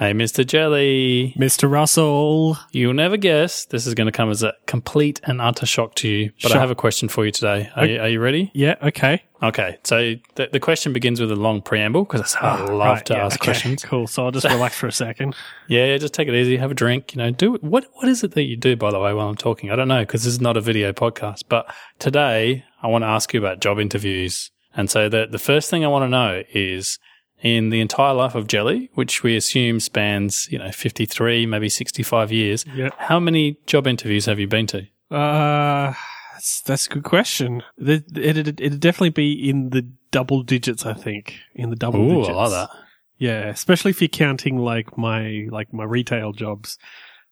Hey, 0.00 0.14
Mr. 0.14 0.46
Jelly. 0.46 1.34
Mr. 1.38 1.70
Russell. 1.70 2.56
You'll 2.72 2.94
never 2.94 3.18
guess. 3.18 3.66
This 3.66 3.86
is 3.86 3.92
going 3.92 4.06
to 4.06 4.12
come 4.12 4.30
as 4.30 4.42
a 4.42 4.54
complete 4.64 5.20
and 5.24 5.42
utter 5.42 5.66
shock 5.66 5.94
to 5.96 6.08
you. 6.08 6.32
But 6.40 6.52
Shock. 6.52 6.56
I 6.56 6.60
have 6.60 6.70
a 6.70 6.74
question 6.74 7.10
for 7.10 7.26
you 7.26 7.30
today. 7.30 7.68
Are, 7.76 7.84
you, 7.84 8.00
are 8.00 8.08
you 8.08 8.18
ready? 8.18 8.50
Yeah, 8.54 8.76
okay. 8.82 9.22
Okay. 9.42 9.76
So 9.84 10.14
the, 10.36 10.48
the 10.50 10.58
question 10.58 10.94
begins 10.94 11.20
with 11.20 11.30
a 11.30 11.36
long 11.36 11.60
preamble 11.60 12.04
because 12.04 12.34
I 12.36 12.38
ah, 12.40 12.64
love 12.64 12.96
Right, 12.96 13.06
to 13.06 13.12
yeah, 13.12 13.26
ask 13.26 13.42
okay, 13.42 13.48
questions. 13.48 13.84
Cool. 13.84 14.06
So 14.06 14.24
I'll 14.24 14.30
just 14.30 14.46
relax 14.48 14.74
for 14.74 14.86
a 14.86 14.92
second. 14.92 15.36
Yeah, 15.68 15.84
yeah, 15.84 15.98
just 15.98 16.14
take 16.14 16.28
it 16.28 16.34
easy. 16.34 16.56
Have 16.56 16.70
a 16.70 16.74
drink. 16.74 17.14
You 17.14 17.18
know, 17.18 17.30
do 17.30 17.58
what? 17.60 17.84
What 17.92 18.08
is 18.08 18.24
it 18.24 18.30
that 18.30 18.44
you 18.44 18.56
do, 18.56 18.76
by 18.76 18.90
the 18.90 19.00
way, 19.00 19.12
while 19.12 19.28
I'm 19.28 19.36
talking? 19.36 19.70
I 19.70 19.76
don't 19.76 19.88
know 19.88 20.00
because 20.00 20.24
this 20.24 20.32
is 20.32 20.40
not 20.40 20.56
a 20.56 20.62
video 20.62 20.94
podcast. 20.94 21.42
But 21.50 21.70
today, 21.98 22.64
I 22.82 22.86
want 22.86 23.02
to 23.02 23.08
ask 23.08 23.34
you 23.34 23.40
about 23.40 23.60
job 23.60 23.78
interviews. 23.78 24.50
And 24.74 24.88
so 24.88 25.10
the 25.10 25.26
the 25.30 25.38
first 25.38 25.68
thing 25.68 25.84
I 25.84 25.88
want 25.88 26.04
to 26.04 26.08
know 26.08 26.42
is 26.54 26.98
in 27.42 27.70
the 27.70 27.80
entire 27.80 28.14
life 28.14 28.34
of 28.34 28.46
Jelly, 28.46 28.90
which 28.94 29.22
we 29.22 29.36
assume 29.36 29.80
spans, 29.80 30.48
you 30.50 30.58
know, 30.58 30.70
53, 30.70 31.46
maybe 31.46 31.68
65 31.68 32.32
years. 32.32 32.64
Yeah. 32.74 32.90
How 32.98 33.18
many 33.18 33.58
job 33.66 33.86
interviews 33.86 34.26
have 34.26 34.38
you 34.38 34.46
been 34.46 34.66
to? 34.68 34.86
Uh, 35.10 35.94
that's, 36.34 36.60
that's 36.62 36.86
a 36.86 36.90
good 36.90 37.04
question. 37.04 37.62
It, 37.78 38.16
it'd, 38.16 38.60
it'd 38.60 38.80
definitely 38.80 39.10
be 39.10 39.48
in 39.48 39.70
the 39.70 39.82
double 40.10 40.42
digits, 40.42 40.84
I 40.84 40.94
think. 40.94 41.34
In 41.54 41.70
the 41.70 41.76
double 41.76 42.00
Ooh, 42.00 42.20
digits. 42.20 42.28
I 42.28 42.32
like 42.32 42.50
that. 42.50 42.70
Yeah, 43.18 43.48
especially 43.48 43.90
if 43.90 44.00
you're 44.00 44.08
counting 44.08 44.56
like 44.56 44.96
my 44.96 45.46
like 45.50 45.74
my 45.74 45.84
retail 45.84 46.32
jobs. 46.32 46.78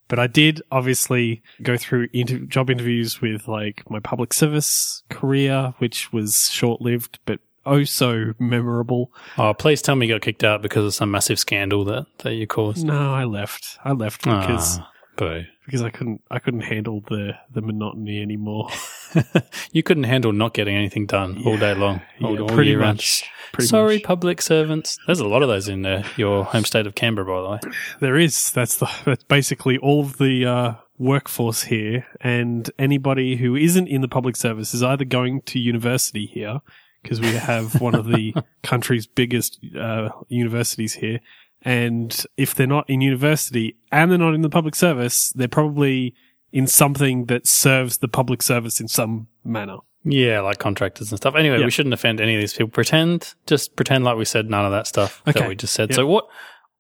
But 0.07 0.19
I 0.19 0.27
did 0.27 0.63
obviously 0.71 1.43
go 1.63 1.77
through 1.77 2.09
inter- 2.13 2.39
job 2.41 2.71
interviews 2.71 3.21
with 3.21 3.49
like 3.49 3.89
my 3.91 3.99
public 4.01 4.33
service 4.35 5.03
career, 5.11 5.75
which 5.79 6.13
was 6.13 6.49
short 6.51 6.81
lived, 6.81 7.19
but 7.25 7.41
oh 7.69 7.85
so 7.85 8.33
memorable. 8.39 9.13
Oh, 9.37 9.55
please 9.55 9.83
tell 9.83 9.95
me 9.97 10.07
you 10.07 10.15
got 10.15 10.23
kicked 10.23 10.45
out 10.45 10.63
because 10.63 10.85
of 10.85 10.95
some 10.95 11.11
massive 11.11 11.39
scandal 11.39 11.85
that, 11.85 12.07
that 12.19 12.35
you 12.35 12.47
caused. 12.47 12.85
No, 12.85 13.13
I 13.15 13.25
left. 13.25 13.79
I 13.85 13.93
left 13.93 14.23
because 14.25 14.79
Ah, 14.79 14.91
boo. 15.17 15.45
because 15.67 15.83
I 15.83 15.91
couldn't 15.91 16.23
I 16.31 16.39
couldn't 16.39 16.61
handle 16.63 17.01
the 17.09 17.33
the 17.53 17.61
monotony 17.63 18.21
anymore. 18.23 18.69
You 19.73 19.83
couldn't 19.83 20.05
handle 20.05 20.33
not 20.33 20.53
getting 20.53 20.77
anything 20.77 21.07
done 21.07 21.43
all 21.47 21.57
day 21.57 21.75
long, 21.75 22.03
all, 22.23 22.35
Yeah, 22.35 22.41
all 22.43 22.49
pretty 22.49 22.71
year 22.71 22.79
much. 22.81 23.25
Pretty 23.53 23.67
Sorry, 23.69 23.95
much. 23.97 24.03
public 24.03 24.43
servants. 24.43 24.99
There's 25.07 25.21
a 25.21 25.27
lot 25.27 25.41
of 25.43 25.49
those 25.49 25.67
in 25.69 25.87
uh, 25.87 26.07
your 26.19 26.45
home 26.45 26.65
state 26.65 26.87
of 26.87 26.95
Canberra, 26.95 27.25
by 27.27 27.41
the 27.41 27.49
way. 27.69 27.75
There 28.01 28.19
is. 28.19 28.51
That's 28.51 28.77
the 28.77 28.91
that's 29.07 29.25
basically 29.25 29.79
all 29.79 30.01
of 30.01 30.19
the 30.19 30.45
uh, 30.45 30.75
workforce 30.99 31.63
here, 31.63 32.07
and 32.21 32.71
anybody 32.79 33.37
who 33.37 33.57
isn't 33.57 33.87
in 33.89 34.03
the 34.03 34.09
public 34.09 34.37
service 34.37 34.75
is 34.75 34.83
either 34.83 35.07
going 35.07 35.41
to 35.43 35.59
university 35.59 36.27
here 36.27 36.61
because 37.03 37.21
we 37.21 37.29
have 37.33 37.81
one 37.81 37.95
of 37.95 38.07
the 38.07 38.35
country's 38.63 39.07
biggest 39.07 39.59
uh, 39.79 40.09
universities 40.29 40.95
here, 40.95 41.21
and 41.63 42.25
if 42.37 42.55
they're 42.55 42.67
not 42.67 42.89
in 42.89 43.01
university 43.01 43.77
and 43.91 44.11
they're 44.11 44.19
not 44.19 44.35
in 44.35 44.43
the 44.43 44.51
public 44.51 44.75
service, 44.75 45.31
they're 45.35 45.49
probably 45.49 46.15
in 46.53 46.67
something 46.67 47.27
that 47.27 47.47
serves 47.47 47.99
the 47.99 48.09
public 48.09 48.43
service 48.43 48.81
in 48.81 48.89
some 48.89 49.27
manner. 49.45 49.77
Yeah, 50.05 50.41
like 50.41 50.59
contractors 50.59 51.11
and 51.11 51.19
stuff. 51.19 51.35
Anyway, 51.35 51.59
Yeah. 51.59 51.65
we 51.65 51.71
shouldn't 51.71 51.93
offend 51.93 52.21
any 52.21 52.35
of 52.35 52.41
these 52.41 52.53
people. 52.55 52.71
Pretend, 52.71 53.35
just 53.47 53.77
pretend 53.77 54.05
like 54.05 54.17
we 54.17 54.25
said 54.25 54.49
none 54.49 54.65
of 54.65 54.71
that 54.71 54.87
stuff 54.87 55.21
that 55.25 55.49
we 55.49 55.55
just 55.57 55.75
said. 55.75 55.91
Yeah. 55.91 55.97
So 55.97 56.07
what, 56.07 56.29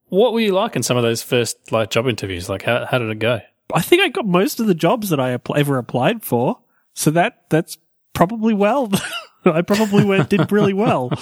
what 0.06 0.33
were 0.33 0.41
you 0.41 0.52
like 0.52 0.77
in 0.77 0.83
some 0.83 0.96
of 0.96 1.02
those 1.02 1.22
first 1.22 1.72
like 1.72 1.91
job 1.91 2.06
interviews? 2.06 2.48
Like 2.48 2.62
how, 2.62 2.86
how 2.86 2.98
did 2.98 3.11
it 3.11 3.19
go? 3.19 3.41
I 3.74 3.83
think 3.83 4.00
I 4.00 4.08
got 4.08 4.24
most 4.24 4.61
of 4.61 4.66
the 4.66 4.74
jobs 4.74 5.11
that 5.11 5.20
I 5.20 5.36
ever 5.55 5.77
applied 5.77 6.22
for. 6.22 6.61
So 6.94 7.11
that 7.11 7.42
that's 7.50 7.77
probably 8.14 8.55
well. 8.55 8.91
I 9.54 9.62
probably 9.62 10.04
went 10.04 10.28
did 10.30 10.50
really 10.52 10.74
well. 10.74 11.10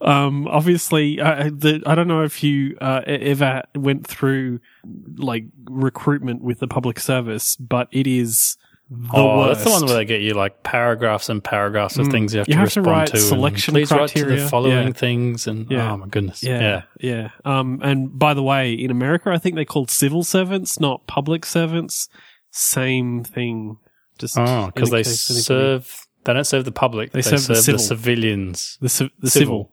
Um, 0.00 0.46
obviously, 0.46 1.20
uh, 1.20 1.50
the, 1.52 1.82
I 1.84 1.96
don't 1.96 2.06
know 2.06 2.22
if 2.22 2.44
you 2.44 2.76
uh, 2.80 3.02
ever 3.04 3.64
went 3.74 4.06
through 4.06 4.60
like 5.16 5.42
recruitment 5.64 6.40
with 6.40 6.60
the 6.60 6.68
public 6.68 7.00
service, 7.00 7.56
but 7.56 7.88
it 7.90 8.06
is 8.06 8.56
the 8.88 9.08
oh, 9.14 9.38
worst. 9.38 9.64
that's 9.64 9.64
the 9.64 9.70
one 9.72 9.86
where 9.86 9.96
they 9.96 10.04
get 10.04 10.20
you 10.20 10.34
like 10.34 10.62
paragraphs 10.62 11.28
and 11.28 11.42
paragraphs 11.42 11.98
of 11.98 12.06
Mm. 12.06 12.10
things 12.12 12.32
you 12.32 12.38
have 12.38 12.48
You 12.48 12.54
to 12.54 12.60
have 12.60 12.72
to 12.74 12.80
respond 12.80 12.96
write 12.96 13.08
to. 13.08 13.18
selection 13.18 13.74
please 13.74 13.90
write 13.90 14.10
to 14.10 14.24
the 14.24 14.38
following 14.48 14.86
Yeah. 14.86 14.92
things. 14.92 15.46
And 15.48 15.68
Yeah. 15.68 15.92
oh 15.92 15.96
my 15.96 16.06
goodness, 16.06 16.44
Yeah, 16.44 16.60
yeah. 16.60 16.82
yeah. 17.00 17.30
Um, 17.44 17.80
and 17.82 18.16
by 18.16 18.34
the 18.34 18.42
way, 18.44 18.72
in 18.72 18.92
America, 18.92 19.30
I 19.30 19.38
think 19.38 19.56
they're 19.56 19.64
called 19.64 19.90
civil 19.90 20.22
servants, 20.22 20.78
not 20.78 21.08
public 21.08 21.44
servants. 21.44 22.08
Same 22.52 23.24
thing. 23.24 23.78
Just 24.18 24.38
Oh, 24.38 24.70
because 24.72 24.90
they 24.90 25.02
serve. 25.02 26.06
They 26.28 26.34
don't 26.34 26.44
serve 26.44 26.64
the 26.64 26.72
public. 26.72 27.10
They, 27.12 27.18
They 27.22 27.22
serve, 27.22 27.40
serve 27.40 27.64
the 27.64 27.72
the, 27.72 27.78
civilians. 27.78 28.76
the 28.80 28.88
ci- 28.88 29.10
the 29.18 29.30
civil. 29.30 29.70
civil. 29.70 29.72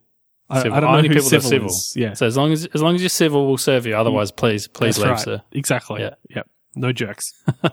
I, 0.49 0.61
Civil. 0.61 0.77
I 0.77 0.79
don't 0.79 0.91
know 0.91 0.97
Only 0.97 1.09
who 1.09 1.15
people 1.15 1.29
civil, 1.29 1.49
civil. 1.49 1.67
is. 1.69 1.93
Yeah, 1.97 2.13
So 2.13 2.25
as 2.27 2.37
long 2.37 2.51
as 2.53 2.65
as 2.67 2.81
long 2.81 2.95
as 2.95 3.01
you're 3.01 3.09
civil, 3.09 3.47
we'll 3.47 3.57
serve 3.57 3.85
you. 3.85 3.93
Mm. 3.93 3.99
Otherwise, 3.99 4.31
please 4.31 4.67
please 4.67 4.95
that's 4.95 4.99
leave, 4.99 5.09
right. 5.11 5.19
sir. 5.19 5.41
Exactly. 5.51 6.01
Yeah. 6.01 6.13
Yep. 6.29 6.49
No 6.75 6.91
jerks. 6.91 7.33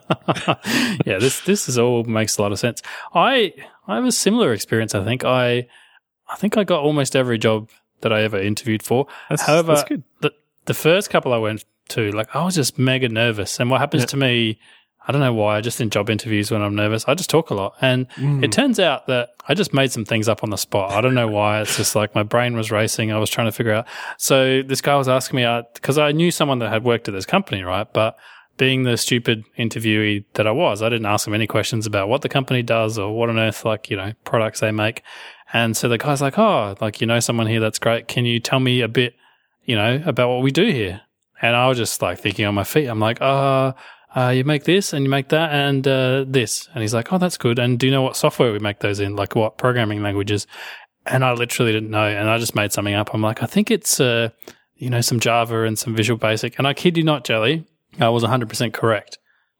yeah, 1.07 1.19
this 1.19 1.41
this 1.43 1.69
is 1.69 1.79
all 1.79 2.05
makes 2.05 2.39
a 2.39 2.43
lot 2.43 2.53
of 2.53 2.59
sense. 2.59 2.83
I 3.15 3.53
I 3.87 3.97
have 3.97 4.05
a 4.05 4.13
similar 4.13 4.53
experience. 4.53 4.95
I 4.95 5.05
think 5.05 5.25
I 5.25 5.67
I 6.29 6.37
think 6.37 6.57
I 6.57 6.65
got 6.65 6.83
almost 6.83 7.15
every 7.17 7.39
job 7.39 7.71
that 8.01 8.13
I 8.13 8.23
ever 8.23 8.39
interviewed 8.41 8.83
for. 8.83 9.07
That's, 9.29 9.43
However, 9.43 9.75
that's 9.77 9.89
the 10.21 10.33
the 10.67 10.75
first 10.75 11.11
couple 11.11 11.33
I 11.33 11.39
went 11.39 11.65
to, 11.91 12.11
like 12.13 12.35
I 12.35 12.45
was 12.45 12.55
just 12.55 12.79
mega 12.79 13.09
nervous. 13.09 13.61
And 13.61 13.71
what 13.71 13.81
happens 13.81 14.03
Yeah. 14.05 14.07
to 14.09 14.17
me, 14.17 14.59
I 15.07 15.13
don't 15.13 15.21
know 15.21 15.33
why. 15.35 15.57
I 15.57 15.61
Just 15.61 15.81
in 15.81 15.91
job 15.91 16.09
interviews 16.11 16.51
when 16.51 16.63
I'm 16.63 16.75
nervous, 16.77 17.05
I 17.09 17.15
just 17.15 17.29
talk 17.31 17.51
a 17.51 17.55
lot. 17.55 17.75
And 17.81 18.09
Mm. 18.11 18.45
it 18.45 18.53
turns 18.53 18.79
out 18.79 19.07
that 19.09 19.31
I 19.49 19.55
just 19.55 19.75
made 19.75 19.91
some 19.91 20.05
things 20.05 20.29
up 20.29 20.43
on 20.45 20.51
the 20.51 20.57
spot. 20.57 20.93
I 20.93 21.01
don't 21.01 21.15
know 21.15 21.27
why. 21.29 21.61
It's 21.61 21.77
just 21.77 21.97
like 21.97 22.15
my 22.15 22.23
brain 22.23 22.55
was 22.57 22.71
racing. 22.71 23.11
I 23.13 23.19
was 23.19 23.29
trying 23.31 23.49
to 23.49 23.53
figure 23.53 23.73
out. 23.73 23.87
So 24.19 24.63
this 24.63 24.81
guy 24.81 24.95
was 24.97 25.09
asking 25.09 25.39
me 25.39 25.63
because 25.75 25.99
I 25.99 26.13
knew 26.13 26.31
someone 26.31 26.61
that 26.61 26.69
had 26.71 26.85
worked 26.85 27.09
at 27.09 27.15
this 27.15 27.27
company, 27.27 27.63
right? 27.63 27.87
But 27.93 28.17
being 28.59 28.85
the 28.85 28.97
stupid 28.97 29.45
interviewee 29.59 30.25
that 30.35 30.47
I 30.47 30.53
was, 30.53 30.83
I 30.83 30.89
didn't 30.89 31.07
ask 31.07 31.27
him 31.27 31.35
any 31.35 31.47
questions 31.47 31.87
about 31.87 32.09
what 32.09 32.23
the 32.23 32.29
company 32.29 32.63
does 32.63 32.99
or 32.99 33.13
what 33.17 33.29
on 33.31 33.39
earth, 33.39 33.65
like, 33.65 33.91
you 33.91 33.97
know, 33.97 34.13
products 34.25 34.61
they 34.61 34.71
make. 34.71 35.03
And 35.53 35.77
so 35.77 35.89
the 35.89 35.99
guy's 35.99 36.21
like, 36.23 36.39
Oh, 36.39 36.77
like, 36.81 37.01
you 37.01 37.07
know, 37.07 37.19
someone 37.19 37.47
here 37.47 37.61
that's 37.61 37.79
great. 37.79 38.09
Can 38.09 38.25
you 38.25 38.39
tell 38.41 38.61
me 38.61 38.81
a 38.83 38.89
bit, 38.89 39.15
you 39.65 39.75
know, 39.75 40.03
about 40.07 40.29
what 40.29 40.43
we 40.43 40.51
do 40.51 40.67
here? 40.71 41.01
And 41.41 41.57
I 41.57 41.67
was 41.67 41.77
just 41.79 42.01
like 42.03 42.21
thinking 42.21 42.45
on 42.47 42.55
my 42.55 42.63
feet. 42.65 42.87
I'm 42.87 43.01
like, 43.01 43.21
uh, 43.21 43.73
uh, 44.15 44.29
you 44.29 44.45
make 44.45 44.65
this 44.65 44.93
and 44.93 45.05
you 45.05 45.11
make 45.11 45.29
that 45.29 45.53
and 45.53 45.87
uh, 45.87 46.25
this. 46.27 46.69
And 46.75 46.83
he's 46.83 46.95
like, 46.95 47.13
oh, 47.13 47.19
that's 47.19 47.39
good. 47.39 47.59
And 47.59 47.79
do 47.79 47.87
you 47.87 47.93
know 47.93 48.03
what 48.03 48.17
software 48.17 48.53
we 48.53 48.59
make 48.59 48.81
those 48.81 49.01
in? 49.01 49.17
Like 49.17 49.35
what 49.35 49.59
programming 49.59 50.03
languages? 50.03 50.47
And 51.07 51.25
I 51.25 51.33
literally 51.33 51.73
didn't 51.73 51.91
know. 51.91 52.07
And 52.07 52.29
I 52.29 52.39
just 52.39 52.55
made 52.55 52.73
something 52.73 52.95
up. 52.95 53.15
I'm 53.15 53.23
like, 53.23 53.43
I 53.43 53.47
think 53.47 53.71
it's, 53.71 54.01
uh, 54.01 54.31
you 54.77 54.91
know, 54.91 55.01
some 55.01 55.19
Java 55.21 55.63
and 55.65 55.79
some 55.79 55.95
Visual 55.95 56.19
Basic. 56.19 56.59
And 56.59 56.67
I 56.67 56.75
kid 56.75 56.97
you 56.97 57.05
not, 57.05 57.25
Jelly, 57.25 57.67
I 57.99 58.09
was 58.11 58.23
100% 58.23 58.73
correct. 58.73 59.19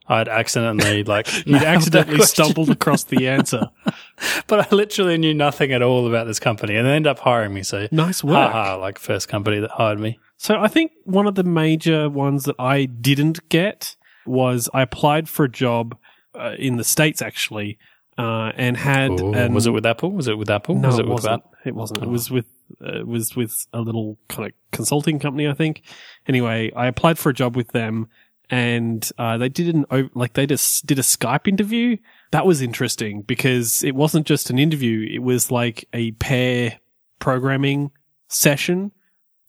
I'd 0.09 0.29
accidentally 0.29 1.05
like 1.05 1.47
You 1.47 1.53
nailed 1.53 1.63
that 1.63 1.77
accidentally 1.77 2.23
stumbled 2.23 2.71
across 2.71 3.05
the 3.05 3.29
answer. 3.29 3.71
but 4.47 4.73
I 4.73 4.75
literally 4.75 5.17
knew 5.17 5.33
nothing 5.33 5.73
at 5.73 5.83
all 5.83 6.07
about 6.07 6.27
this 6.27 6.41
company, 6.41 6.77
and 6.77 6.87
they 6.87 6.93
ended 6.93 7.11
up 7.11 7.21
hiring 7.21 7.55
me. 7.55 7.63
So 7.63 7.87
Nice 7.91 8.23
work. 8.23 8.53
haha, 8.53 8.77
like 8.79 8.99
first 8.99 9.29
company 9.29 9.61
that 9.61 9.71
hired 9.71 10.01
me. 10.01 10.19
So 10.37 10.61
I 10.61 10.69
think 10.69 10.93
one 11.05 11.27
of 11.27 11.37
the 11.37 11.45
major 11.45 12.11
ones 12.11 12.45
that 12.45 12.57
I 12.59 12.87
didn't 12.87 13.49
get 13.49 13.97
was 14.27 14.69
I 14.73 14.83
applied 14.83 15.29
for 15.29 15.45
a 15.45 15.51
job 15.51 15.97
uh, 16.39 16.55
in 16.59 16.77
the 16.77 16.85
states 16.85 17.21
actually, 17.23 17.79
uh, 18.19 18.53
and 18.57 18.77
had 18.77 19.11
Ooh, 19.21 19.33
an, 19.35 19.55
was 19.55 19.67
it 19.67 19.71
with 19.71 19.87
Apple? 19.87 20.13
Was 20.13 20.29
it 20.29 20.39
with 20.39 20.51
Apple? 20.51 20.75
No, 20.77 20.89
was 20.89 20.99
it, 20.99 21.07
it 21.07 21.09
wasn't. 21.09 21.43
that? 21.45 21.69
It 21.69 21.75
wasn't. 21.75 22.03
It 22.03 22.07
Oh. 22.07 22.11
was 22.11 22.31
with 22.31 22.47
uh, 22.85 23.01
it 23.01 23.07
was 23.07 23.37
with 23.37 23.67
a 23.73 23.81
little 23.81 24.19
kind 24.29 24.49
of 24.49 24.53
consulting 24.71 25.19
company, 25.19 25.47
I 25.47 25.53
think. 25.55 25.83
Anyway, 26.27 26.73
I 26.75 26.87
applied 26.87 27.19
for 27.19 27.29
a 27.31 27.35
job 27.35 27.55
with 27.57 27.69
them, 27.73 28.09
and 28.51 29.09
uh, 29.19 29.39
they 29.39 29.49
did 29.49 29.75
an 29.75 29.85
like 30.15 30.33
they 30.35 30.47
just 30.47 30.87
did 30.87 30.99
a 30.99 31.03
Skype 31.03 31.47
interview. 31.49 31.97
That 32.31 32.47
was 32.47 32.63
interesting 32.63 33.23
because 33.23 33.85
it 33.85 33.95
wasn't 33.95 34.27
just 34.27 34.49
an 34.51 34.59
interview; 34.59 35.07
it 35.11 35.21
was 35.23 35.51
like 35.51 35.87
a 35.93 36.13
pair 36.13 36.79
programming 37.19 37.91
session, 38.29 38.93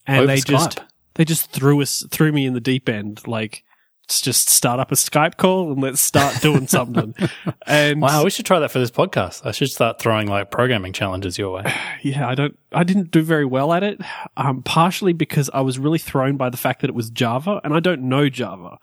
and 0.06 0.20
Over 0.20 0.28
they 0.28 0.42
just 0.42 0.80
they 1.16 1.26
just 1.26 1.50
threw 1.52 1.82
us 1.82 2.06
threw 2.12 2.32
me 2.32 2.46
in 2.46 2.54
the 2.54 2.60
deep 2.62 2.90
end, 2.90 3.26
like. 3.28 3.64
Let's 4.04 4.20
just 4.20 4.50
start 4.50 4.82
up 4.82 4.92
a 4.92 4.96
Skype 4.96 5.38
call 5.38 5.72
and 5.72 5.82
let's 5.82 6.02
start 6.02 6.42
doing 6.42 6.68
something. 6.68 7.16
And 7.66 8.02
Wow, 8.02 8.26
we 8.26 8.30
should 8.30 8.46
try 8.46 8.60
that 8.60 8.72
for 8.72 8.80
this 8.80 8.92
podcast. 8.92 9.46
I 9.46 9.52
should 9.52 9.70
start 9.70 10.00
throwing 10.00 10.28
like 10.28 10.52
programming 10.52 10.92
challenges 10.92 11.38
your 11.38 11.52
way. 11.54 11.74
yeah, 12.02 12.28
I 12.28 12.36
don't, 12.36 12.60
I 12.74 12.84
didn't 12.84 13.12
do 13.12 13.22
very 13.22 13.46
well 13.46 13.72
at 13.72 13.84
it. 13.84 14.02
Um, 14.36 14.62
partially 14.62 15.14
because 15.14 15.50
I 15.54 15.62
was 15.62 15.80
really 15.80 16.00
thrown 16.00 16.36
by 16.36 16.50
the 16.50 16.58
fact 16.58 16.82
that 16.82 16.90
it 16.90 16.96
was 16.96 17.10
Java 17.10 17.62
and 17.64 17.74
I 17.74 17.80
don't 17.80 18.02
know 18.04 18.28
Java. 18.28 18.78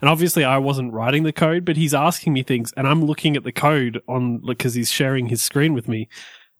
And 0.00 0.10
obviously 0.10 0.42
I 0.42 0.58
wasn't 0.58 0.92
writing 0.92 1.22
the 1.22 1.32
code, 1.32 1.64
but 1.64 1.76
he's 1.76 1.94
asking 1.94 2.32
me 2.32 2.42
things 2.42 2.72
and 2.76 2.88
I'm 2.88 3.04
looking 3.04 3.36
at 3.36 3.44
the 3.44 3.52
code 3.52 4.02
on, 4.08 4.38
because 4.38 4.74
he's 4.74 4.90
sharing 4.90 5.26
his 5.26 5.40
screen 5.40 5.74
with 5.74 5.86
me. 5.86 6.08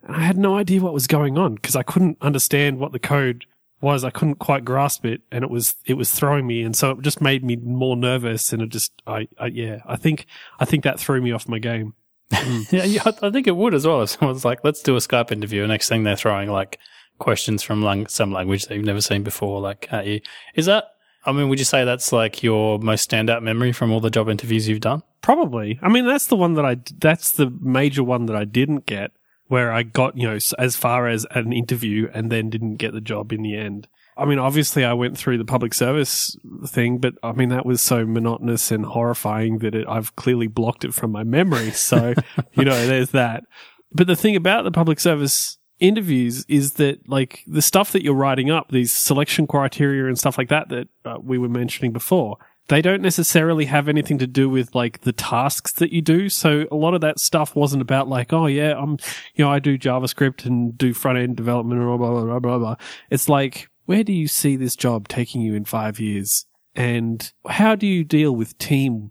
And 0.04 0.14
I 0.14 0.20
had 0.20 0.38
no 0.38 0.56
idea 0.56 0.80
what 0.80 0.94
was 0.94 1.08
going 1.08 1.36
on 1.36 1.56
because 1.56 1.74
I 1.74 1.82
couldn't 1.82 2.18
understand 2.20 2.78
what 2.78 2.92
the 2.92 3.00
code 3.00 3.46
was. 3.84 4.02
I 4.02 4.10
couldn't 4.10 4.40
quite 4.40 4.64
grasp 4.64 5.04
it 5.04 5.22
and 5.30 5.44
it 5.44 5.50
was, 5.50 5.76
it 5.86 5.94
was 5.94 6.10
throwing 6.10 6.46
me. 6.46 6.62
And 6.62 6.74
so 6.74 6.90
it 6.90 7.02
just 7.02 7.20
made 7.20 7.44
me 7.44 7.56
more 7.56 7.96
nervous 7.96 8.52
and 8.52 8.62
it 8.62 8.70
just, 8.70 8.92
I, 9.06 9.28
I 9.38 9.46
yeah, 9.46 9.78
I 9.86 9.96
think, 9.96 10.26
I 10.58 10.64
think 10.64 10.82
that 10.82 10.98
threw 10.98 11.22
me 11.22 11.30
off 11.30 11.48
my 11.48 11.58
game. 11.58 11.94
Hmm. 12.32 12.62
yeah, 12.74 12.84
yeah, 12.84 13.02
I 13.06 13.26
I 13.26 13.30
think 13.30 13.46
it 13.46 13.56
would 13.56 13.74
as 13.74 13.86
well 13.86 14.02
if 14.02 14.10
someone's 14.10 14.44
like, 14.44 14.64
let's 14.64 14.82
do 14.82 14.96
a 14.96 14.98
Skype 14.98 15.30
interview. 15.30 15.62
And 15.62 15.70
next 15.70 15.88
thing 15.88 16.02
they're 16.02 16.16
throwing 16.16 16.50
like 16.50 16.80
questions 17.18 17.62
from 17.62 17.82
lang- 17.82 18.06
some 18.08 18.32
language 18.32 18.66
that 18.66 18.74
you've 18.74 18.84
never 18.84 19.00
seen 19.00 19.22
before, 19.22 19.60
like 19.60 19.92
at 19.92 20.06
you. 20.06 20.20
Is 20.54 20.66
that, 20.66 20.84
I 21.24 21.32
mean, 21.32 21.48
would 21.48 21.58
you 21.58 21.64
say 21.64 21.84
that's 21.84 22.12
like 22.12 22.42
your 22.42 22.78
most 22.78 23.10
standout 23.10 23.42
memory 23.42 23.72
from 23.72 23.92
all 23.92 24.00
the 24.00 24.10
job 24.10 24.28
interviews 24.28 24.68
you've 24.68 24.80
done? 24.80 25.02
Probably. 25.22 25.78
I 25.82 25.88
mean, 25.88 26.06
that's 26.06 26.26
the 26.26 26.36
one 26.36 26.54
that 26.54 26.66
I, 26.66 26.76
that's 26.98 27.32
the 27.32 27.50
major 27.60 28.02
one 28.02 28.26
that 28.26 28.36
I 28.36 28.44
didn't 28.44 28.86
get 28.86 29.12
where 29.48 29.72
I 29.72 29.82
got, 29.82 30.16
you 30.16 30.28
know, 30.28 30.38
as 30.58 30.76
far 30.76 31.08
as 31.08 31.26
an 31.30 31.52
interview 31.52 32.08
and 32.12 32.30
then 32.30 32.50
didn't 32.50 32.76
get 32.76 32.92
the 32.92 33.00
job 33.00 33.32
in 33.32 33.42
the 33.42 33.56
end. 33.56 33.88
I 34.16 34.24
mean, 34.24 34.38
obviously 34.38 34.84
I 34.84 34.92
went 34.92 35.18
through 35.18 35.38
the 35.38 35.44
public 35.44 35.74
service 35.74 36.36
thing, 36.66 36.98
but 36.98 37.14
I 37.22 37.32
mean, 37.32 37.48
that 37.48 37.66
was 37.66 37.80
so 37.80 38.06
monotonous 38.06 38.70
and 38.70 38.86
horrifying 38.86 39.58
that 39.58 39.74
it, 39.74 39.86
I've 39.88 40.14
clearly 40.16 40.46
blocked 40.46 40.84
it 40.84 40.94
from 40.94 41.10
my 41.10 41.24
memory. 41.24 41.72
So, 41.72 42.14
you 42.52 42.64
know, 42.64 42.86
there's 42.86 43.10
that. 43.10 43.44
But 43.92 44.06
the 44.06 44.16
thing 44.16 44.36
about 44.36 44.64
the 44.64 44.70
public 44.70 45.00
service 45.00 45.58
interviews 45.80 46.44
is 46.48 46.74
that 46.74 47.08
like 47.08 47.42
the 47.46 47.62
stuff 47.62 47.92
that 47.92 48.02
you're 48.02 48.14
writing 48.14 48.50
up, 48.50 48.70
these 48.70 48.94
selection 48.94 49.46
criteria 49.46 50.06
and 50.06 50.18
stuff 50.18 50.38
like 50.38 50.48
that 50.48 50.68
that 50.68 50.88
uh, 51.04 51.18
we 51.20 51.38
were 51.38 51.48
mentioning 51.48 51.92
before, 51.92 52.38
they 52.68 52.80
don't 52.80 53.02
necessarily 53.02 53.66
have 53.66 53.88
anything 53.88 54.18
to 54.18 54.26
do 54.26 54.48
with 54.48 54.74
like 54.74 55.02
the 55.02 55.12
tasks 55.12 55.72
that 55.72 55.92
you 55.92 56.00
do. 56.00 56.28
So 56.28 56.66
a 56.70 56.76
lot 56.76 56.94
of 56.94 57.00
that 57.02 57.20
stuff 57.20 57.54
wasn't 57.54 57.82
about 57.82 58.08
like, 58.08 58.32
oh 58.32 58.46
yeah, 58.46 58.74
I'm, 58.78 58.98
you 59.34 59.44
know, 59.44 59.50
I 59.50 59.58
do 59.58 59.78
JavaScript 59.78 60.46
and 60.46 60.76
do 60.76 60.94
front 60.94 61.18
end 61.18 61.36
development 61.36 61.80
and 61.80 61.98
blah, 61.98 62.10
blah, 62.10 62.24
blah, 62.24 62.38
blah, 62.38 62.58
blah. 62.58 62.76
It's 63.10 63.28
like, 63.28 63.68
where 63.84 64.02
do 64.02 64.12
you 64.12 64.28
see 64.28 64.56
this 64.56 64.76
job 64.76 65.08
taking 65.08 65.42
you 65.42 65.54
in 65.54 65.64
five 65.64 66.00
years? 66.00 66.46
And 66.74 67.30
how 67.46 67.74
do 67.74 67.86
you 67.86 68.02
deal 68.02 68.34
with 68.34 68.56
teams? 68.58 69.10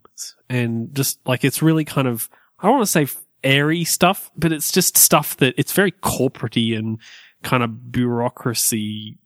And 0.49 0.93
just 0.95 1.19
like, 1.27 1.43
it's 1.43 1.61
really 1.61 1.85
kind 1.85 2.07
of, 2.07 2.29
I 2.59 2.67
don't 2.67 2.77
want 2.77 2.87
to 2.87 3.07
say 3.07 3.07
airy 3.43 3.83
stuff, 3.83 4.31
but 4.35 4.51
it's 4.51 4.71
just 4.71 4.97
stuff 4.97 5.37
that 5.37 5.53
it's 5.57 5.73
very 5.73 5.91
corporatey 5.91 6.77
and 6.77 6.99
kind 7.43 7.61
of 7.61 7.91
bureaucracy 7.91 9.19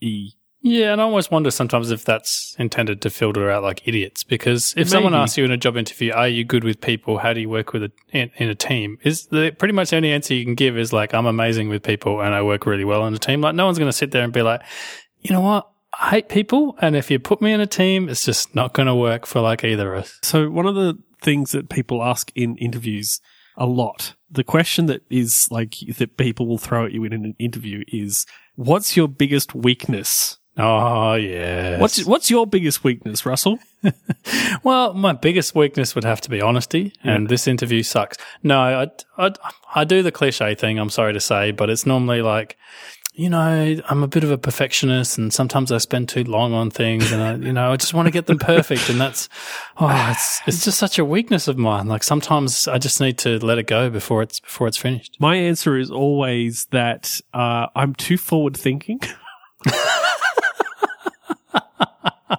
y. 0.00 0.28
Yeah, 0.66 0.92
and 0.92 1.00
I 1.02 1.04
always 1.04 1.30
wonder 1.30 1.50
sometimes 1.50 1.90
if 1.90 2.06
that's 2.06 2.56
intended 2.58 3.02
to 3.02 3.10
filter 3.10 3.50
out 3.50 3.62
like 3.62 3.86
idiots. 3.86 4.24
Because 4.24 4.72
if 4.78 4.88
someone 4.88 5.14
asks 5.14 5.36
you 5.36 5.44
in 5.44 5.50
a 5.50 5.58
job 5.58 5.76
interview, 5.76 6.10
"Are 6.14 6.26
you 6.26 6.42
good 6.42 6.64
with 6.64 6.80
people? 6.80 7.18
How 7.18 7.34
do 7.34 7.40
you 7.42 7.50
work 7.50 7.74
with 7.74 7.82
a 7.82 7.92
in, 8.12 8.30
in 8.38 8.48
a 8.48 8.54
team?" 8.54 8.96
Is 9.02 9.26
the 9.26 9.54
pretty 9.58 9.74
much 9.74 9.90
the 9.90 9.96
only 9.96 10.10
answer 10.10 10.32
you 10.32 10.42
can 10.42 10.54
give 10.54 10.78
is 10.78 10.90
like, 10.90 11.12
"I'm 11.12 11.26
amazing 11.26 11.68
with 11.68 11.82
people 11.82 12.22
and 12.22 12.34
I 12.34 12.40
work 12.40 12.64
really 12.64 12.86
well 12.86 13.06
in 13.06 13.12
a 13.12 13.18
team." 13.18 13.42
Like, 13.42 13.54
no 13.54 13.66
one's 13.66 13.78
going 13.78 13.90
to 13.90 13.96
sit 13.96 14.12
there 14.12 14.24
and 14.24 14.32
be 14.32 14.40
like, 14.40 14.62
"You 15.20 15.34
know 15.34 15.42
what? 15.42 15.68
I 16.00 16.08
hate 16.08 16.30
people, 16.30 16.78
and 16.80 16.96
if 16.96 17.10
you 17.10 17.18
put 17.18 17.42
me 17.42 17.52
in 17.52 17.60
a 17.60 17.66
team, 17.66 18.08
it's 18.08 18.24
just 18.24 18.54
not 18.54 18.72
going 18.72 18.86
to 18.86 18.94
work 18.94 19.26
for 19.26 19.42
like 19.42 19.64
either 19.64 19.92
of 19.92 20.04
us." 20.04 20.18
So 20.22 20.48
one 20.48 20.66
of 20.66 20.76
the 20.76 20.96
things 21.20 21.52
that 21.52 21.68
people 21.68 22.02
ask 22.02 22.32
in 22.34 22.56
interviews 22.56 23.20
a 23.58 23.66
lot, 23.66 24.14
the 24.30 24.44
question 24.44 24.86
that 24.86 25.02
is 25.10 25.46
like 25.50 25.76
that 25.98 26.16
people 26.16 26.46
will 26.46 26.56
throw 26.56 26.86
at 26.86 26.92
you 26.92 27.04
in 27.04 27.12
an 27.12 27.34
interview 27.38 27.84
is, 27.88 28.24
what's 28.54 28.96
your 28.96 29.08
biggest 29.08 29.54
weakness? 29.54 30.38
Oh 30.56 31.14
yeah. 31.14 31.80
What's, 31.80 32.04
what's 32.04 32.30
your 32.30 32.46
biggest 32.46 32.84
weakness, 32.84 33.26
Russell? 33.26 33.58
Well, 34.62 34.94
my 34.94 35.12
biggest 35.12 35.54
weakness 35.54 35.94
would 35.94 36.04
have 36.04 36.22
to 36.22 36.30
be 36.30 36.40
honesty, 36.40 36.94
and 37.02 37.28
this 37.28 37.46
interview 37.46 37.82
sucks. 37.82 38.16
No, 38.42 38.58
I, 38.58 38.88
I, 39.18 39.32
I 39.74 39.84
do 39.84 40.02
the 40.02 40.10
cliche 40.10 40.54
thing, 40.54 40.78
I'm 40.78 40.88
sorry 40.88 41.12
to 41.12 41.20
say, 41.20 41.50
but 41.50 41.68
it's 41.68 41.84
normally 41.84 42.22
like, 42.22 42.56
you 43.12 43.28
know, 43.28 43.76
I'm 43.88 44.02
a 44.02 44.08
bit 44.08 44.24
of 44.24 44.30
a 44.30 44.38
perfectionist 44.38 45.18
and 45.18 45.32
sometimes 45.32 45.70
I 45.70 45.78
spend 45.78 46.08
too 46.08 46.24
long 46.24 46.54
on 46.54 46.70
things 46.70 47.12
and 47.12 47.22
I, 47.22 47.34
you 47.46 47.52
know, 47.52 47.72
I 47.72 47.76
just 47.76 47.92
want 47.92 48.06
to 48.06 48.10
get 48.10 48.26
them 48.26 48.38
perfect. 48.38 48.88
And 48.88 49.00
that's, 49.00 49.28
oh, 49.76 50.08
it's, 50.10 50.40
it's 50.46 50.64
just 50.64 50.78
such 50.78 50.98
a 50.98 51.04
weakness 51.04 51.46
of 51.46 51.56
mine. 51.58 51.86
Like 51.86 52.02
sometimes 52.02 52.66
I 52.66 52.78
just 52.78 53.00
need 53.00 53.18
to 53.18 53.38
let 53.38 53.58
it 53.58 53.66
go 53.66 53.88
before 53.90 54.22
it's, 54.22 54.40
before 54.40 54.66
it's 54.66 54.78
finished. 54.78 55.16
My 55.20 55.36
answer 55.36 55.76
is 55.76 55.90
always 55.90 56.64
that 56.72 57.20
uh, 57.32 57.66
I'm 57.76 57.94
too 57.94 58.16
forward 58.16 58.56
thinking. 58.56 59.00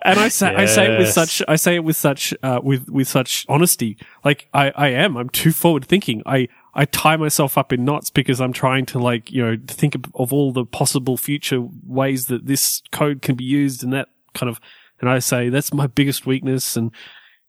and 0.03 0.19
I 0.19 0.29
say 0.29 0.47
I 0.47 0.65
say 0.65 0.93
it 0.93 0.97
with 0.97 1.09
such 1.09 1.41
I 1.47 1.55
say 1.55 1.75
it 1.75 1.83
with 1.83 1.95
such 1.95 2.33
uh, 2.41 2.59
with 2.63 2.89
with 2.89 3.07
such 3.07 3.45
honesty. 3.47 3.97
Like 4.23 4.47
I 4.53 4.71
I 4.75 4.87
am. 4.89 5.17
I'm 5.17 5.29
too 5.29 5.51
forward 5.51 5.85
thinking. 5.85 6.23
I 6.25 6.47
I 6.73 6.85
tie 6.85 7.17
myself 7.17 7.57
up 7.57 7.71
in 7.71 7.85
knots 7.85 8.09
because 8.09 8.41
I'm 8.41 8.53
trying 8.53 8.85
to 8.87 8.99
like 8.99 9.31
you 9.31 9.45
know 9.45 9.57
think 9.67 9.95
of, 9.95 10.05
of 10.15 10.33
all 10.33 10.51
the 10.51 10.65
possible 10.65 11.17
future 11.17 11.61
ways 11.85 12.25
that 12.27 12.47
this 12.47 12.81
code 12.91 13.21
can 13.21 13.35
be 13.35 13.45
used 13.45 13.83
and 13.83 13.93
that 13.93 14.09
kind 14.33 14.49
of. 14.49 14.59
And 15.01 15.09
I 15.09 15.19
say 15.19 15.49
that's 15.49 15.73
my 15.73 15.87
biggest 15.87 16.25
weakness 16.25 16.75
and. 16.75 16.91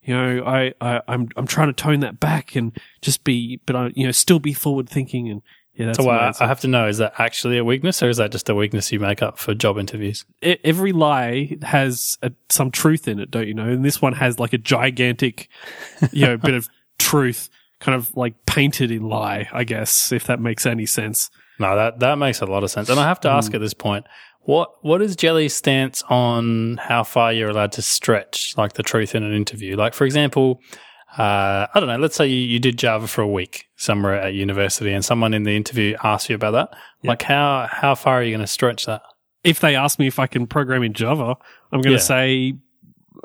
You 0.03 0.15
know, 0.15 0.45
I, 0.45 0.73
I, 0.81 1.01
I'm, 1.09 1.31
I'm 1.37 1.49
trying 1.49 1.67
to 1.67 1.73
tone 1.73 1.99
that 1.99 2.21
back 2.21 2.55
and 2.55 2.71
just 3.03 3.25
be, 3.25 3.61
but 3.67 3.75
I, 3.75 3.91
you 3.97 4.07
know, 4.07 4.13
still 4.13 4.39
be 4.39 4.53
forward 4.53 4.89
thinking 4.89 5.29
and 5.29 5.43
yeah, 5.77 5.87
that's 5.87 5.99
So 5.99 6.09
I. 6.09 6.33
I 6.41 6.47
have 6.47 6.61
to 6.61 6.69
know, 6.69 6.89
is 6.89 6.99
that 6.99 7.13
actually 7.19 7.59
a 7.59 7.65
weakness 7.65 8.03
or 8.03 8.09
is 8.09 8.17
that 8.17 8.33
just 8.33 8.49
a 8.49 8.55
weakness 8.55 8.91
you 8.93 9.01
make 9.01 9.23
up 9.23 9.39
for 9.39 9.55
job 9.55 9.79
interviews? 9.79 10.25
e- 10.43 10.57
every 10.65 10.93
lie 10.93 11.57
has 11.63 12.17
a, 12.23 12.33
some 12.49 12.71
truth 12.71 13.07
in 13.07 13.21
it, 13.21 13.31
don't 13.31 13.47
you 13.47 13.55
know? 13.55 13.69
And 13.69 13.85
this 13.85 14.01
one 14.01 14.15
has 14.15 14.39
like 14.39 14.53
a 14.53 14.59
gigantic, 14.59 15.49
you 16.13 16.27
know, 16.27 16.37
bit 16.39 16.55
of 16.55 16.69
truth 16.99 17.51
kind 17.81 17.95
of 17.95 18.17
like 18.17 18.35
painted 18.47 18.91
in 18.91 19.03
lie, 19.03 19.49
I 19.53 19.65
guess, 19.65 20.13
if 20.13 20.25
that 20.25 20.41
makes 20.41 20.65
any 20.65 20.87
sense. 20.87 21.31
No, 21.59 21.77
that 21.77 22.01
that 22.01 22.17
makes 22.17 22.41
a 22.41 22.47
lot 22.47 22.65
of 22.65 22.71
sense. 22.71 22.89
And 22.89 22.99
I 22.99 23.05
have 23.05 23.21
to 23.21 23.29
ask 23.29 23.51
hmm. 23.51 23.57
at 23.57 23.61
this 23.61 23.75
point, 23.75 24.07
what 24.43 24.71
what 24.83 25.03
is 25.03 25.15
Jelly's 25.15 25.55
stance 25.55 26.03
on 26.09 26.79
how 26.79 27.03
far 27.03 27.33
you're 27.33 27.51
allowed 27.51 27.73
to 27.73 27.83
stretch 27.83 28.55
like 28.57 28.75
the 28.75 28.83
truth 28.83 29.15
in 29.15 29.23
an 29.23 29.35
interview? 29.35 29.77
Like 29.77 29.93
for 29.93 30.05
example, 30.05 30.61
uh, 31.19 31.67
I 31.73 31.81
don't 31.81 31.87
know, 31.89 31.97
let's 31.99 32.17
say 32.17 32.27
you, 32.27 32.37
you 32.47 32.59
did 32.59 32.79
Java 32.79 33.07
for 33.07 33.23
a 33.23 33.29
week 33.29 33.67
somewhere 33.77 34.15
at 34.21 34.35
university 34.35 34.93
and 34.93 35.05
someone 35.05 35.33
in 35.35 35.45
the 35.45 35.57
interview 35.57 35.97
asks 36.03 36.29
you 36.29 36.35
about 36.35 36.51
that. 36.53 36.79
Like 37.05 37.23
how 37.23 37.69
how 37.71 37.95
far 37.95 38.15
are 38.21 38.23
you 38.23 38.33
going 38.33 38.41
to 38.41 38.47
stretch 38.47 38.87
that? 38.87 39.03
If 39.45 39.61
they 39.61 39.77
ask 39.77 39.99
me 39.99 40.09
if 40.09 40.19
I 40.19 40.27
can 40.27 40.47
program 40.47 40.83
in 40.83 40.93
Java, 40.93 41.37
I'm 41.73 41.81
going 41.81 41.97
to 41.97 42.03
Yeah. 42.03 42.07
say, 42.17 42.55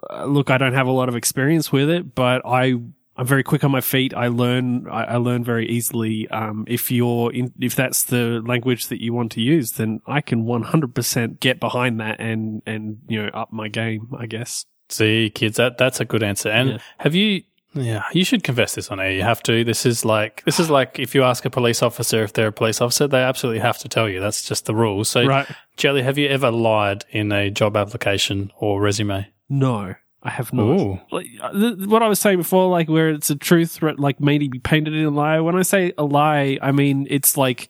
uh, 0.09 0.25
look, 0.25 0.49
I 0.51 0.57
don't 0.57 0.73
have 0.73 0.87
a 0.87 0.91
lot 0.91 1.09
of 1.09 1.15
experience 1.15 1.71
with 1.71 1.89
it, 1.89 2.13
but 2.13 2.43
I, 2.45 2.75
I'm 3.17 3.25
very 3.25 3.43
quick 3.43 3.63
on 3.63 3.71
my 3.71 3.81
feet. 3.81 4.13
I 4.13 4.27
learn, 4.27 4.87
I, 4.87 5.03
I 5.03 5.15
learn 5.17 5.43
very 5.43 5.67
easily. 5.67 6.27
Um, 6.29 6.63
if 6.67 6.91
you're 6.91 7.33
in, 7.33 7.51
if 7.59 7.75
that's 7.75 8.03
the 8.03 8.41
language 8.45 8.87
that 8.87 9.01
you 9.01 9.13
want 9.13 9.31
to 9.33 9.41
use, 9.41 9.71
then 9.73 10.01
I 10.05 10.21
can 10.21 10.45
100% 10.45 11.39
get 11.39 11.59
behind 11.59 11.99
that 11.99 12.19
and, 12.19 12.61
and, 12.67 12.99
you 13.07 13.21
know, 13.23 13.29
up 13.33 13.51
my 13.51 13.67
game, 13.67 14.09
I 14.17 14.27
guess. 14.27 14.65
See, 14.89 15.29
kids, 15.33 15.57
that 15.57 15.77
that's 15.77 15.99
a 15.99 16.05
good 16.05 16.21
answer. 16.23 16.49
And 16.49 16.69
Yeah. 16.71 16.77
have 16.99 17.15
you? 17.15 17.43
Yeah, 17.73 18.03
you 18.11 18.25
should 18.25 18.43
confess 18.43 18.75
this 18.75 18.89
on 18.91 18.99
air. 18.99 19.11
You 19.11 19.21
have 19.21 19.41
to. 19.43 19.63
This 19.63 19.85
is 19.85 20.03
like 20.03 20.43
this 20.43 20.59
is 20.59 20.69
like 20.69 20.99
if 20.99 21.15
you 21.15 21.23
ask 21.23 21.45
a 21.45 21.49
police 21.49 21.81
officer 21.81 22.21
if 22.23 22.33
they're 22.33 22.47
a 22.47 22.51
police 22.53 22.81
officer, 22.81 23.07
they 23.07 23.21
absolutely 23.21 23.61
have 23.61 23.77
to 23.79 23.87
tell 23.87 24.09
you. 24.09 24.19
That's 24.19 24.43
just 24.43 24.65
the 24.65 24.75
rules. 24.75 25.07
So, 25.07 25.25
Right. 25.25 25.47
Jelly, 25.77 26.01
have 26.01 26.17
you 26.17 26.27
ever 26.27 26.51
lied 26.51 27.05
in 27.11 27.31
a 27.31 27.49
job 27.49 27.77
application 27.77 28.51
or 28.57 28.81
resume? 28.81 29.27
No, 29.49 29.95
I 30.21 30.29
have 30.29 30.51
not. 30.51 30.63
Ooh. 30.63 30.99
Like, 31.11 31.27
uh, 31.41 31.71
what 31.87 32.03
I 32.03 32.07
was 32.09 32.19
saying 32.19 32.37
before, 32.37 32.69
like 32.69 32.89
where 32.89 33.09
it's 33.09 33.29
a 33.29 33.35
truth, 33.35 33.81
re- 33.81 33.95
like 33.97 34.19
maybe 34.19 34.49
be 34.49 34.59
painted 34.59 34.93
in 34.93 35.05
a 35.05 35.09
lie. 35.09 35.39
When 35.39 35.55
I 35.55 35.61
say 35.61 35.93
a 35.97 36.03
lie, 36.03 36.57
I 36.61 36.71
mean 36.73 37.07
it's 37.09 37.37
like 37.37 37.69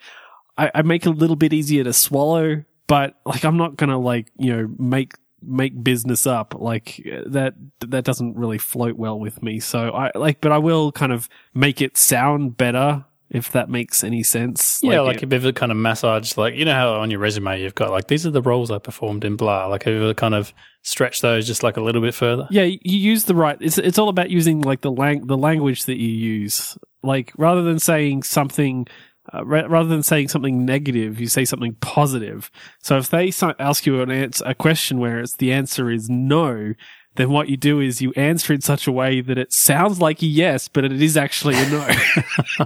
I, 0.57 0.71
I 0.73 0.81
make 0.81 1.05
it 1.05 1.09
a 1.09 1.13
little 1.13 1.35
bit 1.35 1.53
easier 1.53 1.83
to 1.83 1.93
swallow, 1.93 2.63
but 2.87 3.19
like 3.25 3.43
I'm 3.45 3.57
not 3.57 3.77
gonna 3.77 3.99
like 3.99 4.31
you 4.37 4.51
know 4.55 4.75
make 4.79 5.13
make 5.43 5.83
business 5.83 6.27
up 6.27 6.53
like 6.59 7.01
that 7.25 7.53
that 7.79 8.03
doesn't 8.03 8.35
really 8.35 8.57
float 8.57 8.95
well 8.95 9.19
with 9.19 9.41
me 9.41 9.59
so 9.59 9.89
i 9.91 10.11
like 10.15 10.39
but 10.41 10.51
i 10.51 10.57
will 10.57 10.91
kind 10.91 11.11
of 11.11 11.27
make 11.53 11.81
it 11.81 11.97
sound 11.97 12.55
better 12.57 13.03
if 13.29 13.51
that 13.53 13.69
makes 13.69 14.03
any 14.03 14.21
sense 14.23 14.81
Yeah, 14.83 14.99
like, 14.99 15.15
it- 15.17 15.21
have 15.21 15.31
you 15.31 15.35
ever 15.37 15.51
kind 15.53 15.71
of 15.71 15.77
massage 15.77 16.35
like, 16.35 16.53
you 16.55 16.65
know 16.65 16.73
how 16.73 16.95
on 16.95 17.09
your 17.09 17.21
resume 17.21 17.61
you've 17.61 17.75
got, 17.75 17.89
like, 17.89 18.07
these 18.07 18.25
are 18.27 18.29
the 18.29 18.41
roles 18.41 18.69
I 18.71 18.77
performed 18.77 19.23
in 19.23 19.37
blah. 19.37 19.67
Like, 19.67 19.83
have 19.83 19.93
you 19.93 20.03
ever 20.03 20.13
kind 20.13 20.35
of 20.35 20.53
stretched 20.81 21.21
those 21.21 21.47
just 21.47 21.63
like 21.63 21.77
a 21.77 21.81
little 21.81 22.01
bit 22.01 22.13
further? 22.13 22.45
Yeah, 22.51 22.63
you 22.63 22.79
use 22.83 23.23
the 23.23 23.33
right. 23.35 23.57
It's 23.61 23.77
it's 23.77 23.97
all 23.97 24.09
about 24.09 24.31
using 24.31 24.59
like 24.63 24.81
the 24.81 24.91
lang 24.91 25.27
the 25.27 25.37
language 25.37 25.85
that 25.85 25.95
you 25.97 26.09
use. 26.09 26.77
Like 27.03 27.31
rather 27.37 27.61
than 27.63 27.79
saying 27.79 28.23
something, 28.23 28.85
uh, 29.33 29.45
ra- 29.45 29.65
rather 29.67 29.89
than 29.89 30.03
saying 30.03 30.27
something 30.27 30.65
negative, 30.65 31.19
you 31.19 31.27
say 31.27 31.45
something 31.45 31.73
positive. 31.81 32.51
So 32.79 32.97
if 32.97 33.09
they 33.09 33.31
so- 33.31 33.53
ask 33.59 33.85
you 33.85 34.01
an 34.01 34.11
answer, 34.11 34.43
a 34.45 34.53
question 34.55 34.99
where 34.99 35.19
it's 35.19 35.35
the 35.37 35.51
answer 35.53 35.89
is 35.89 36.09
no, 36.09 36.73
then 37.15 37.29
what 37.29 37.49
you 37.49 37.57
do 37.57 37.79
is 37.79 38.01
you 38.01 38.13
answer 38.15 38.53
in 38.53 38.61
such 38.61 38.87
a 38.87 38.91
way 38.91 39.19
that 39.21 39.37
it 39.37 39.51
sounds 39.51 39.99
like 39.99 40.21
a 40.21 40.25
yes, 40.25 40.67
but 40.67 40.85
it 40.85 41.01
is 41.01 41.17
actually 41.17 41.55
a 41.55 41.69
no. 41.69 41.85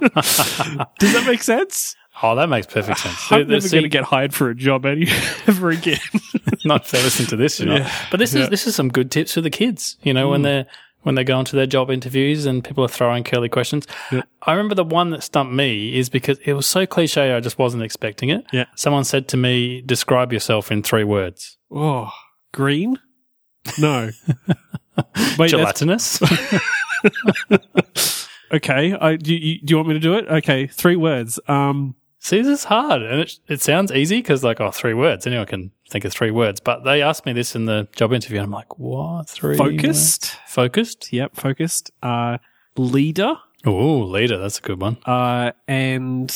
Does 1.00 1.14
that 1.14 1.24
make 1.26 1.42
sense? 1.44 1.96
Oh, 2.24 2.36
that 2.36 2.48
makes 2.48 2.66
perfect 2.68 3.00
sense. 3.00 3.32
I'm 3.32 3.48
never 3.48 3.68
going 3.68 3.84
to 3.84 3.90
get 3.90 4.06
hired 4.06 4.34
for 4.34 4.50
a 4.50 4.56
job 4.56 4.86
any 4.86 5.08
ever 5.48 5.70
again. 5.72 6.00
not 6.66 6.86
if 6.86 6.92
they 6.92 7.04
listen 7.04 7.26
to 7.28 7.36
this, 7.36 7.60
you 7.60 7.66
know. 7.66 7.76
Yeah. 7.78 7.92
But 8.10 8.18
this 8.18 8.34
Yeah. 8.34 8.44
is 8.44 8.50
this 8.50 8.68
is 8.68 8.76
some 8.76 8.88
good 8.90 9.12
tips 9.12 9.34
for 9.34 9.42
the 9.42 9.50
kids. 9.50 9.98
You 10.02 10.14
know, 10.14 10.30
when 10.30 10.42
they're 10.44 10.66
when 11.06 11.16
they 11.16 11.24
go 11.24 11.40
into 11.40 11.56
their 11.56 11.68
job 11.68 11.92
interviews 11.92 12.46
and 12.46 12.64
people 12.64 12.84
are 12.84 12.90
throwing 12.90 13.24
curly 13.24 13.48
questions. 13.48 13.86
Yeah. 14.12 14.24
I 14.42 14.54
remember 14.54 14.76
the 14.76 14.84
one 14.84 15.12
that 15.12 15.24
stumped 15.24 15.54
me 15.54 15.98
is 15.98 16.10
because 16.10 16.40
it 16.44 16.54
was 16.54 16.66
so 16.66 16.86
cliche, 16.86 17.34
I 17.34 17.40
just 17.40 17.60
wasn't 17.60 17.84
expecting 17.84 18.30
it. 18.30 18.46
Yeah. 18.52 18.66
Someone 18.76 19.04
said 19.04 19.28
to 19.30 19.38
me, 19.38 19.82
"Describe 19.82 20.34
yourself 20.34 20.72
in 20.72 20.84
three 20.84 21.04
words." 21.04 21.58
oh, 21.72 22.12
green? 22.54 23.00
No. 23.80 24.12
Wait, 25.38 25.50
Gelatinous. 25.50 26.22
Okay. 28.54 28.94
I, 28.94 29.16
do, 29.16 29.34
you, 29.34 29.60
do 29.60 29.72
you 29.72 29.78
want 29.78 29.90
me 29.90 29.96
to 29.96 30.00
do 30.00 30.14
it? 30.16 30.28
Okay. 30.28 30.68
Three 30.68 30.96
words. 30.96 31.40
Um, 31.48 31.96
See, 32.26 32.42
this 32.42 32.62
is 32.62 32.64
hard, 32.64 33.04
and 33.04 33.22
it, 33.22 33.38
it 33.48 33.62
sounds 33.62 33.92
easy 33.92 34.18
because, 34.18 34.44
like, 34.44 34.60
oh, 34.60 34.72
three 34.72 34.96
words. 34.96 35.28
Anyone 35.28 35.46
can 35.46 35.72
think 35.92 36.06
of 36.06 36.12
three 36.12 36.32
words. 36.32 36.60
But 36.60 36.84
they 36.84 37.04
asked 37.04 37.24
me 37.28 37.34
this 37.34 37.56
in 37.56 37.66
the 37.66 37.88
job 37.96 38.14
interview, 38.14 38.40
and 38.40 38.46
I'm 38.46 38.52
like, 38.52 38.80
what? 38.80 39.30
Three? 39.30 39.56
Focused. 39.56 40.24
words? 40.24 40.38
Focused. 40.48 41.14
Yep, 41.14 41.36
focused. 41.36 41.92
Uh, 42.02 42.40
leader. 42.78 43.36
Oh, 43.64 44.00
leader. 44.00 44.40
That's 44.40 44.58
a 44.58 44.62
good 44.64 44.82
one. 44.82 44.98
Uh, 45.06 45.52
and 45.68 46.36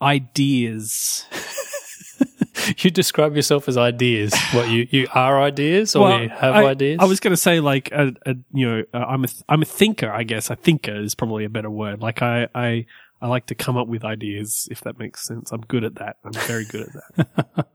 ideas. 0.00 1.26
you 2.78 2.92
describe 2.92 3.34
yourself 3.34 3.68
as 3.68 3.76
ideas. 3.76 4.32
What 4.52 4.68
you 4.68 4.86
you 4.88 5.08
are 5.14 5.42
ideas, 5.42 5.96
or 5.96 6.16
you 6.16 6.28
have 6.28 6.54
I, 6.54 6.64
ideas? 6.66 6.98
I 7.00 7.06
was 7.06 7.18
going 7.18 7.32
to 7.32 7.36
say 7.36 7.58
like 7.58 7.90
a, 7.90 8.12
a 8.24 8.36
you 8.52 8.68
know 8.68 8.84
uh, 8.94 8.98
I'm 8.98 9.24
a 9.24 9.26
th- 9.26 9.42
I'm 9.48 9.62
a 9.62 9.66
thinker. 9.66 10.12
I 10.12 10.22
guess 10.22 10.48
a 10.48 10.54
thinker 10.54 10.94
is 10.94 11.16
probably 11.16 11.44
a 11.44 11.50
better 11.50 11.70
word. 11.70 12.00
Like 12.00 12.22
I 12.22 12.46
I 12.54 12.86
I 13.24 13.26
like 13.26 13.46
to 13.46 13.54
come 13.54 13.78
up 13.78 13.88
with 13.88 14.04
ideas. 14.04 14.68
If 14.70 14.82
that 14.82 14.98
makes 14.98 15.26
sense, 15.26 15.50
I'm 15.50 15.62
good 15.62 15.82
at 15.82 15.94
that. 15.94 16.16
I'm 16.26 16.34
very 16.34 16.66
good 16.66 16.82
at 16.82 17.16
that. 17.16 17.66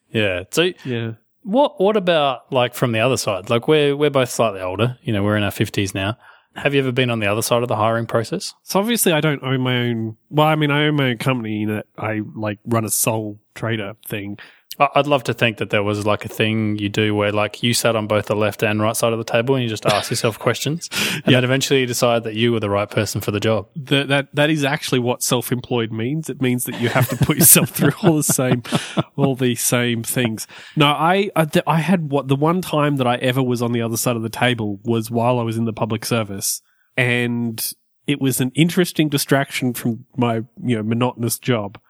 yeah. 0.12 0.44
So 0.52 0.70
yeah. 0.84 1.14
what 1.42 1.80
what 1.80 1.96
about 1.96 2.52
like 2.52 2.72
from 2.72 2.92
the 2.92 3.00
other 3.00 3.16
side? 3.16 3.50
Like 3.50 3.66
we're 3.66 3.96
we're 3.96 4.10
both 4.10 4.30
slightly 4.30 4.60
older. 4.60 4.96
You 5.02 5.12
know, 5.12 5.24
we're 5.24 5.36
in 5.36 5.42
our 5.42 5.50
fifties 5.50 5.92
now. 5.92 6.16
Have 6.54 6.72
you 6.72 6.80
ever 6.80 6.92
been 6.92 7.10
on 7.10 7.18
the 7.18 7.26
other 7.26 7.42
side 7.42 7.62
of 7.62 7.68
the 7.68 7.74
hiring 7.74 8.06
process? 8.06 8.54
So 8.62 8.78
obviously, 8.78 9.10
I 9.10 9.20
don't 9.20 9.42
own 9.42 9.60
my 9.60 9.76
own. 9.76 10.18
Well, 10.30 10.46
I 10.46 10.54
mean, 10.54 10.70
I 10.70 10.86
own 10.86 10.94
my 10.94 11.10
own 11.10 11.18
company 11.18 11.64
that 11.64 11.86
I 11.98 12.20
like 12.36 12.60
run 12.64 12.84
a 12.84 12.88
sole 12.88 13.40
trader 13.56 13.94
thing. 14.06 14.38
I'd 14.78 15.06
love 15.06 15.24
to 15.24 15.34
think 15.34 15.58
that 15.58 15.70
there 15.70 15.82
was 15.82 16.04
like 16.04 16.24
a 16.24 16.28
thing 16.28 16.76
you 16.78 16.88
do 16.88 17.14
where 17.14 17.32
like 17.32 17.62
you 17.62 17.72
sat 17.74 17.96
on 17.96 18.06
both 18.06 18.26
the 18.26 18.36
left 18.36 18.62
and 18.62 18.80
right 18.80 18.96
side 18.96 19.12
of 19.12 19.18
the 19.18 19.24
table 19.24 19.54
and 19.54 19.62
you 19.64 19.68
just 19.68 19.86
ask 19.86 20.10
yourself 20.10 20.38
questions, 20.38 20.88
and 21.24 21.34
then 21.34 21.44
eventually 21.44 21.80
you 21.80 21.86
decide 21.86 22.24
that 22.24 22.34
you 22.34 22.52
were 22.52 22.60
the 22.60 22.70
right 22.70 22.90
person 22.90 23.20
for 23.20 23.30
the 23.30 23.40
job. 23.40 23.68
That 23.76 24.08
that 24.08 24.34
that 24.34 24.50
is 24.50 24.64
actually 24.64 24.98
what 24.98 25.22
self-employed 25.22 25.92
means. 25.92 26.28
It 26.28 26.40
means 26.42 26.64
that 26.64 26.80
you 26.80 26.88
have 26.88 27.08
to 27.08 27.16
put 27.16 27.36
yourself 27.38 27.70
through 27.70 27.92
all 28.02 28.16
the 28.16 28.22
same, 28.22 28.62
all 29.16 29.34
the 29.34 29.54
same 29.54 30.02
things. 30.02 30.46
No, 30.76 30.86
I 30.86 31.30
I, 31.34 31.44
th- 31.44 31.64
I 31.66 31.78
had 31.78 32.10
what 32.10 32.28
the 32.28 32.36
one 32.36 32.60
time 32.60 32.96
that 32.96 33.06
I 33.06 33.16
ever 33.16 33.42
was 33.42 33.62
on 33.62 33.72
the 33.72 33.82
other 33.82 33.96
side 33.96 34.16
of 34.16 34.22
the 34.22 34.28
table 34.28 34.80
was 34.84 35.10
while 35.10 35.38
I 35.38 35.42
was 35.42 35.56
in 35.56 35.64
the 35.64 35.72
public 35.72 36.04
service, 36.04 36.60
and 36.96 37.72
it 38.06 38.20
was 38.20 38.40
an 38.40 38.52
interesting 38.54 39.08
distraction 39.08 39.72
from 39.74 40.06
my 40.16 40.42
you 40.62 40.76
know 40.76 40.82
monotonous 40.82 41.38
job. 41.38 41.80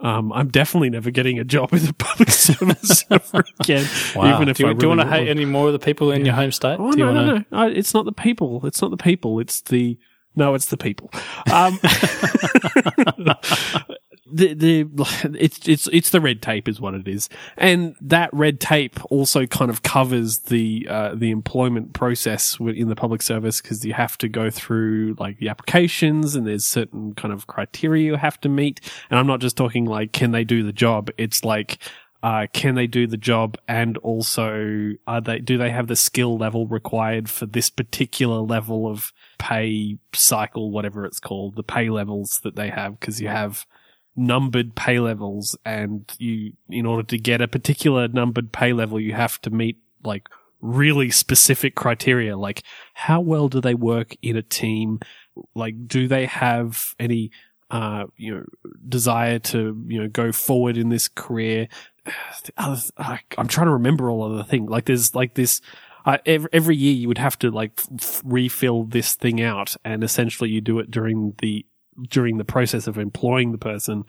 Um, 0.00 0.32
I'm 0.32 0.48
definitely 0.48 0.90
never 0.90 1.10
getting 1.10 1.38
a 1.38 1.44
job 1.44 1.72
in 1.72 1.84
the 1.86 1.92
public 1.94 2.30
service 2.30 3.04
ever 3.10 3.44
again. 3.60 3.86
Even 4.16 4.48
if 4.48 4.56
do 4.56 4.64
you, 4.64 4.70
I 4.70 4.72
do 4.74 4.84
you 4.84 4.88
want 4.88 5.00
to 5.00 5.06
hate 5.08 5.28
any 5.28 5.44
more 5.44 5.68
of 5.68 5.72
the 5.72 5.78
people 5.78 6.10
in 6.10 6.24
your 6.24 6.34
home 6.34 6.50
state? 6.52 6.78
Oh 6.80 6.90
no, 6.90 7.06
wanna- 7.06 7.46
no, 7.50 7.66
no! 7.66 7.68
It's 7.68 7.94
not 7.94 8.04
the 8.04 8.12
people. 8.12 8.64
It's 8.66 8.82
not 8.82 8.90
the 8.90 8.96
people. 8.96 9.38
It's 9.40 9.60
the 9.62 9.96
no. 10.34 10.54
It's 10.54 10.66
the 10.66 10.76
people. 10.76 11.10
Um, 11.52 11.78
the 14.34 14.54
the 14.54 14.86
it's 15.38 15.66
it's 15.68 15.88
it's 15.92 16.10
the 16.10 16.20
red 16.20 16.42
tape 16.42 16.68
is 16.68 16.80
what 16.80 16.94
it 16.94 17.06
is, 17.06 17.28
and 17.56 17.94
that 18.00 18.30
red 18.32 18.60
tape 18.60 18.98
also 19.10 19.46
kind 19.46 19.70
of 19.70 19.82
covers 19.82 20.40
the 20.40 20.86
uh, 20.90 21.14
the 21.14 21.30
employment 21.30 21.92
process 21.92 22.58
in 22.58 22.88
the 22.88 22.96
public 22.96 23.22
service 23.22 23.60
because 23.60 23.84
you 23.84 23.94
have 23.94 24.18
to 24.18 24.28
go 24.28 24.50
through 24.50 25.14
like 25.18 25.38
the 25.38 25.48
applications 25.48 26.34
and 26.34 26.46
there's 26.46 26.66
certain 26.66 27.14
kind 27.14 27.32
of 27.32 27.46
criteria 27.46 28.04
you 28.04 28.16
have 28.16 28.40
to 28.40 28.48
meet. 28.48 28.80
And 29.08 29.18
I'm 29.18 29.26
not 29.26 29.40
just 29.40 29.56
talking 29.56 29.84
like 29.84 30.12
can 30.12 30.32
they 30.32 30.44
do 30.44 30.64
the 30.64 30.72
job. 30.72 31.10
It's 31.16 31.44
like 31.44 31.78
uh, 32.24 32.46
can 32.52 32.74
they 32.74 32.86
do 32.86 33.06
the 33.06 33.18
job 33.18 33.56
and 33.68 33.98
also 33.98 34.92
are 35.06 35.20
they 35.20 35.38
do 35.38 35.58
they 35.58 35.70
have 35.70 35.86
the 35.86 35.96
skill 35.96 36.36
level 36.38 36.66
required 36.66 37.28
for 37.28 37.46
this 37.46 37.70
particular 37.70 38.38
level 38.38 38.88
of 38.88 39.12
pay 39.38 39.98
cycle 40.14 40.70
whatever 40.70 41.04
it's 41.04 41.20
called 41.20 41.54
the 41.54 41.62
pay 41.62 41.90
levels 41.90 42.40
that 42.42 42.56
they 42.56 42.70
have 42.70 42.98
because 42.98 43.20
you 43.20 43.28
have 43.28 43.66
numbered 44.16 44.74
pay 44.74 44.98
levels 44.98 45.56
and 45.64 46.12
you 46.18 46.52
in 46.68 46.86
order 46.86 47.02
to 47.02 47.18
get 47.18 47.40
a 47.40 47.48
particular 47.48 48.08
numbered 48.08 48.52
pay 48.52 48.72
level 48.72 49.00
you 49.00 49.12
have 49.12 49.40
to 49.40 49.50
meet 49.50 49.78
like 50.04 50.28
really 50.60 51.10
specific 51.10 51.74
criteria 51.74 52.36
like 52.36 52.62
how 52.94 53.20
well 53.20 53.48
do 53.48 53.60
they 53.60 53.74
work 53.74 54.16
in 54.22 54.36
a 54.36 54.42
team 54.42 55.00
like 55.54 55.88
do 55.88 56.06
they 56.06 56.26
have 56.26 56.94
any 56.98 57.30
uh 57.70 58.04
you 58.16 58.34
know 58.34 58.44
desire 58.88 59.38
to 59.38 59.82
you 59.88 60.00
know 60.00 60.08
go 60.08 60.30
forward 60.30 60.76
in 60.76 60.90
this 60.90 61.08
career 61.08 61.68
I'm 62.56 63.48
trying 63.48 63.66
to 63.66 63.72
remember 63.72 64.10
all 64.10 64.24
of 64.24 64.36
the 64.36 64.44
thing. 64.44 64.66
Like 64.66 64.86
there's 64.86 65.14
like 65.14 65.34
this, 65.34 65.60
uh, 66.04 66.18
every, 66.26 66.48
every 66.52 66.76
year 66.76 66.94
you 66.94 67.08
would 67.08 67.18
have 67.18 67.38
to 67.40 67.50
like 67.50 67.80
f- 68.00 68.22
refill 68.24 68.84
this 68.84 69.14
thing 69.14 69.40
out 69.40 69.76
and 69.84 70.04
essentially 70.04 70.50
you 70.50 70.60
do 70.60 70.78
it 70.78 70.90
during 70.90 71.34
the, 71.38 71.64
during 72.02 72.38
the 72.38 72.44
process 72.44 72.86
of 72.86 72.98
employing 72.98 73.52
the 73.52 73.58
person. 73.58 74.04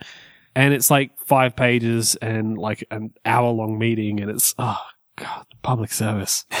And 0.54 0.72
it's 0.72 0.90
like 0.90 1.18
five 1.18 1.54
pages 1.54 2.14
and 2.16 2.56
like 2.56 2.84
an 2.90 3.12
hour 3.24 3.50
long 3.50 3.78
meeting 3.78 4.20
and 4.20 4.30
it's, 4.30 4.54
oh 4.58 4.80
God, 5.16 5.46
public 5.62 5.92
service. 5.92 6.44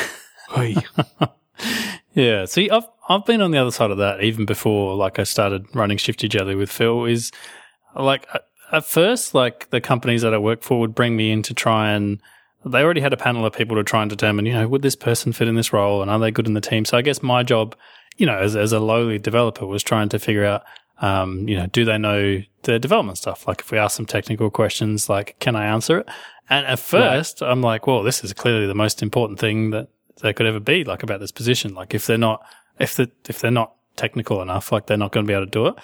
Yeah. 2.14 2.46
See, 2.46 2.70
I've 2.70 2.86
I've 3.08 3.26
been 3.26 3.42
on 3.42 3.50
the 3.50 3.58
other 3.58 3.70
side 3.70 3.90
of 3.90 3.98
that 3.98 4.22
even 4.22 4.46
before 4.46 4.96
like 4.96 5.18
I 5.18 5.24
started 5.24 5.66
running 5.74 5.98
Shifty 5.98 6.28
Jelly 6.28 6.54
with 6.54 6.70
Phil. 6.72 7.04
Is 7.04 7.30
like 7.94 8.26
at- 8.34 8.46
at 8.72 8.84
first, 8.84 9.32
like 9.32 9.70
the 9.70 9.80
companies 9.80 10.22
that 10.22 10.34
I 10.34 10.38
work 10.38 10.62
for 10.62 10.80
would 10.80 10.94
bring 10.94 11.16
me 11.16 11.30
in 11.30 11.42
to 11.42 11.54
try 11.54 11.92
and 11.92 12.20
they 12.64 12.82
already 12.82 13.00
had 13.00 13.12
a 13.12 13.16
panel 13.16 13.46
of 13.46 13.52
people 13.52 13.76
to 13.76 13.84
try 13.84 14.02
and 14.02 14.10
determine, 14.10 14.44
you 14.44 14.54
know, 14.54 14.66
would 14.66 14.82
this 14.82 14.96
person 14.96 15.32
fit 15.32 15.46
in 15.46 15.54
this 15.54 15.72
role 15.72 16.02
and 16.02 16.10
are 16.10 16.18
they 16.18 16.32
good 16.32 16.48
in 16.48 16.54
the 16.54 16.60
team? 16.60 16.84
So 16.84 16.98
I 16.98 17.02
guess 17.02 17.22
my 17.22 17.44
job, 17.44 17.76
you 18.16 18.26
know, 18.26 18.36
as 18.36 18.56
as 18.56 18.72
a 18.72 18.80
lowly 18.80 19.18
developer 19.18 19.66
was 19.66 19.82
trying 19.84 20.08
to 20.08 20.18
figure 20.18 20.44
out 20.44 20.62
um, 21.00 21.48
you 21.48 21.56
know, 21.56 21.66
do 21.66 21.84
they 21.84 21.98
know 21.98 22.42
the 22.62 22.78
development 22.78 23.18
stuff? 23.18 23.46
Like 23.46 23.60
if 23.60 23.70
we 23.70 23.78
ask 23.78 23.96
them 23.96 24.06
technical 24.06 24.50
questions, 24.50 25.08
like, 25.08 25.36
can 25.40 25.56
I 25.56 25.66
answer 25.66 25.98
it? 25.98 26.08
And 26.48 26.66
at 26.66 26.78
first 26.78 27.42
I'm 27.42 27.60
like, 27.60 27.86
well, 27.86 28.02
this 28.02 28.22
is 28.24 28.32
clearly 28.32 28.66
the 28.66 28.74
most 28.74 29.02
important 29.02 29.38
thing 29.38 29.70
that 29.70 29.88
there 30.22 30.32
could 30.32 30.46
ever 30.46 30.60
be 30.60 30.84
like 30.84 31.02
about 31.02 31.20
this 31.20 31.32
position. 31.32 31.74
Like 31.74 31.94
if 31.94 32.06
they're 32.06 32.16
not, 32.18 32.44
if 32.78 32.96
the, 32.96 33.10
if 33.28 33.40
they're 33.40 33.50
not 33.50 33.74
technical 33.96 34.40
enough, 34.42 34.72
like 34.72 34.86
they're 34.86 34.96
not 34.96 35.12
going 35.12 35.26
to 35.26 35.30
be 35.30 35.34
able 35.34 35.46
to 35.46 35.50
do 35.50 35.66
it. 35.66 35.74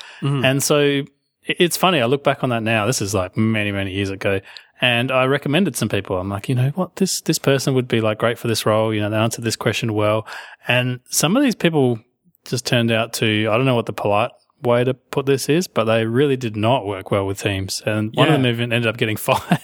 And 0.44 0.62
so 0.62 1.02
it's 1.44 1.76
funny. 1.76 2.00
I 2.00 2.06
look 2.06 2.24
back 2.24 2.42
on 2.44 2.50
that 2.50 2.62
now. 2.62 2.86
This 2.86 3.02
is 3.02 3.14
like 3.14 3.36
many, 3.36 3.72
many 3.72 3.92
years 3.92 4.10
ago. 4.10 4.40
And 4.80 5.12
I 5.12 5.24
recommended 5.26 5.76
some 5.76 5.88
people. 5.88 6.16
I'm 6.18 6.28
like, 6.28 6.48
you 6.48 6.54
know 6.54 6.70
what? 6.70 6.96
This, 6.96 7.20
this 7.20 7.38
person 7.38 7.74
would 7.74 7.86
be 7.86 8.00
like 8.00 8.18
great 8.18 8.38
for 8.38 8.48
this 8.48 8.66
role. 8.66 8.92
You 8.92 9.00
know, 9.00 9.10
they 9.10 9.16
answered 9.16 9.44
this 9.44 9.56
question 9.56 9.94
well. 9.94 10.26
And 10.66 11.00
some 11.08 11.36
of 11.36 11.42
these 11.42 11.54
people 11.54 12.00
just 12.44 12.66
turned 12.66 12.90
out 12.90 13.12
to, 13.14 13.48
I 13.48 13.56
don't 13.56 13.66
know 13.66 13.76
what 13.76 13.86
the 13.86 13.92
polite 13.92 14.30
way 14.62 14.84
to 14.84 14.94
put 14.94 15.26
this 15.26 15.48
is, 15.48 15.66
but 15.66 15.84
they 15.84 16.04
really 16.06 16.36
did 16.36 16.56
not 16.56 16.86
work 16.86 17.10
well 17.10 17.26
with 17.26 17.40
teams. 17.40 17.82
And 17.84 18.14
one 18.14 18.28
of 18.28 18.34
them 18.34 18.46
even 18.46 18.72
ended 18.72 18.88
up 18.88 18.96
getting 18.96 19.16
fired. 19.28 19.60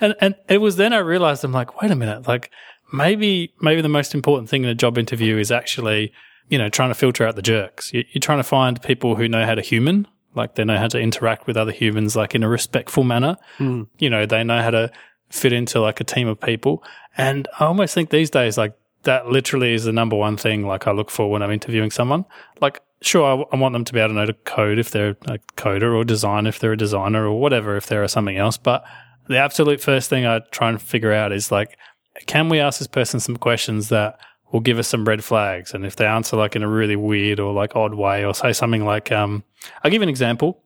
and, 0.00 0.14
and 0.20 0.34
it 0.48 0.58
was 0.58 0.76
then 0.76 0.92
I 0.92 0.98
realized 0.98 1.44
I'm 1.44 1.52
like, 1.52 1.80
wait 1.82 1.90
a 1.90 1.96
minute, 1.96 2.26
like 2.28 2.50
maybe, 2.92 3.52
maybe 3.60 3.80
the 3.82 3.88
most 3.88 4.14
important 4.14 4.48
thing 4.48 4.64
in 4.64 4.70
a 4.70 4.74
job 4.74 4.98
interview 4.98 5.36
is 5.38 5.50
actually, 5.50 6.12
you 6.48 6.58
know, 6.58 6.68
trying 6.68 6.90
to 6.90 6.94
filter 6.94 7.26
out 7.26 7.36
the 7.36 7.42
jerks. 7.42 7.92
You- 7.92 8.04
You're 8.12 8.20
trying 8.20 8.38
to 8.38 8.44
find 8.44 8.80
people 8.82 9.16
who 9.16 9.28
know 9.28 9.44
how 9.44 9.54
to 9.54 9.62
human, 9.62 10.06
like 10.34 10.54
they 10.54 10.64
know 10.64 10.78
how 10.78 10.88
to 10.88 10.98
interact 11.00 11.46
with 11.46 11.56
other 11.56 11.72
humans, 11.72 12.16
like 12.16 12.34
in 12.34 12.42
a 12.42 12.48
respectful 12.48 13.04
manner. 13.04 13.36
Hmm. 13.58 13.84
You 13.98 14.10
know, 14.10 14.26
they 14.26 14.44
know 14.44 14.62
how 14.62 14.70
to 14.70 14.90
fit 15.30 15.52
into 15.52 15.80
like 15.80 16.00
a 16.00 16.04
team 16.04 16.28
of 16.28 16.40
people. 16.40 16.82
And 17.16 17.48
I 17.58 17.64
almost 17.66 17.94
think 17.94 18.10
these 18.10 18.30
days, 18.30 18.56
like 18.58 18.74
that 19.04 19.28
literally 19.28 19.74
is 19.74 19.84
the 19.84 19.92
number 19.92 20.16
one 20.16 20.36
thing 20.36 20.66
like 20.66 20.86
I 20.86 20.92
look 20.92 21.10
for 21.10 21.30
when 21.30 21.42
I'm 21.42 21.50
interviewing 21.50 21.90
someone. 21.90 22.24
Like, 22.60 22.80
sure, 23.02 23.24
I, 23.24 23.56
I 23.56 23.58
want 23.58 23.72
them 23.72 23.84
to 23.84 23.92
be 23.92 24.00
able 24.00 24.10
to 24.10 24.14
know 24.14 24.26
to 24.26 24.32
code 24.32 24.78
if 24.78 24.90
they're 24.90 25.16
a 25.26 25.38
coder 25.56 25.94
or 25.94 26.04
design 26.04 26.46
if 26.46 26.58
they're 26.58 26.72
a 26.72 26.76
designer 26.76 27.26
or 27.26 27.40
whatever 27.40 27.76
if 27.76 27.86
they're 27.86 28.06
something 28.08 28.36
else. 28.36 28.56
But 28.56 28.84
the 29.28 29.38
absolute 29.38 29.80
first 29.80 30.10
thing 30.10 30.26
I 30.26 30.40
try 30.50 30.68
and 30.68 30.80
figure 30.80 31.12
out 31.12 31.32
is 31.32 31.50
like, 31.52 31.78
can 32.26 32.48
we 32.48 32.60
ask 32.60 32.78
this 32.78 32.88
person 32.88 33.20
some 33.20 33.36
questions 33.36 33.88
that 33.88 34.18
will 34.52 34.60
give 34.60 34.78
us 34.78 34.88
some 34.88 35.04
red 35.04 35.24
flags? 35.24 35.74
And 35.74 35.84
if 35.84 35.96
they 35.96 36.06
answer 36.06 36.36
like 36.36 36.54
in 36.54 36.62
a 36.62 36.68
really 36.68 36.96
weird 36.96 37.40
or 37.40 37.52
like 37.52 37.74
odd 37.74 37.94
way 37.94 38.24
or 38.24 38.34
say 38.34 38.52
something 38.52 38.84
like, 38.84 39.10
um, 39.10 39.44
I'll 39.82 39.90
give 39.90 40.02
an 40.02 40.08
example. 40.08 40.60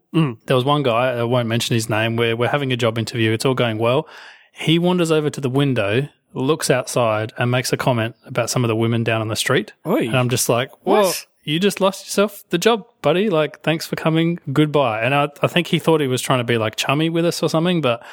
There 0.47 0.57
was 0.57 0.65
one 0.65 0.83
guy, 0.83 1.13
I 1.13 1.23
won't 1.25 1.49
mention 1.49 1.75
his 1.75 1.89
name, 1.89 2.17
where 2.17 2.37
we're 2.37 2.49
having 2.49 2.73
a 2.73 2.77
job 2.77 2.99
interview. 2.99 3.33
It's 3.33 3.45
all 3.45 3.55
going 3.55 3.79
well. 3.79 4.09
He 4.53 4.79
wanders 4.79 5.11
over 5.11 5.31
to 5.31 5.41
the 5.41 5.51
window, 5.51 6.09
looks 6.35 6.71
outside, 6.71 7.33
and 7.39 7.51
makes 7.51 7.73
a 7.73 7.77
comment 7.77 8.15
about 8.25 8.51
some 8.51 8.65
of 8.65 8.69
the 8.69 8.77
women 8.77 9.03
down 9.05 9.21
on 9.21 9.29
the 9.29 9.37
street. 9.37 9.73
And 9.85 10.17
I'm 10.17 10.29
just 10.29 10.49
like, 10.49 10.71
well, 10.87 11.05
What? 11.05 11.27
you 11.45 11.59
just 11.59 11.81
lost 11.81 12.05
yourself 12.07 12.45
the 12.51 12.59
job, 12.59 12.85
buddy. 13.03 13.31
Like, 13.31 13.61
thanks 13.63 13.87
for 13.87 13.97
coming. 13.97 14.39
Goodbye. 14.53 15.03
And 15.03 15.15
I, 15.15 15.29
I 15.43 15.47
think 15.47 15.69
he 15.69 15.79
thought 15.79 16.01
he 16.01 16.07
was 16.07 16.21
trying 16.23 16.41
to 16.41 16.45
be 16.45 16.59
like 16.59 16.77
chummy 16.77 17.09
with 17.11 17.25
us 17.25 17.43
or 17.43 17.49
something, 17.49 17.81
but 17.81 18.05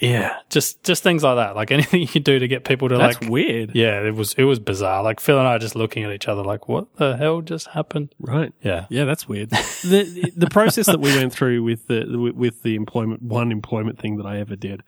yeah, 0.00 0.36
just, 0.48 0.82
just 0.82 1.02
things 1.02 1.22
like 1.22 1.36
that. 1.36 1.54
Like 1.56 1.70
anything 1.72 2.08
you 2.14 2.20
do 2.20 2.38
to 2.38 2.48
get 2.48 2.64
people 2.64 2.88
to 2.88 2.96
That's 2.96 3.20
like, 3.20 3.30
weird. 3.30 3.74
yeah, 3.74 4.00
it 4.00 4.14
was, 4.14 4.32
it 4.34 4.44
was 4.44 4.58
bizarre. 4.58 5.02
Like 5.02 5.20
Phil 5.20 5.38
and 5.38 5.46
I 5.46 5.58
just 5.58 5.76
looking 5.76 6.04
at 6.04 6.12
each 6.12 6.26
other 6.28 6.42
like, 6.42 6.68
what 6.68 6.94
the 6.96 7.16
hell 7.18 7.42
just 7.42 7.66
happened? 7.68 8.14
Right. 8.18 8.52
Yeah. 8.62 8.86
Yeah, 8.88 9.04
that's 9.04 9.28
weird. 9.28 9.50
the 9.50 10.32
the 10.36 10.48
process 10.48 10.86
that 10.86 11.00
we 11.00 11.14
went 11.16 11.32
through 11.34 11.62
with 11.64 11.86
the 11.88 12.32
with 12.34 12.62
the 12.62 12.76
employment 12.76 13.20
one 13.22 13.52
employment 13.52 13.98
thing 13.98 14.16
that 14.16 14.26
I 14.26 14.38
ever 14.38 14.56
did, 14.56 14.82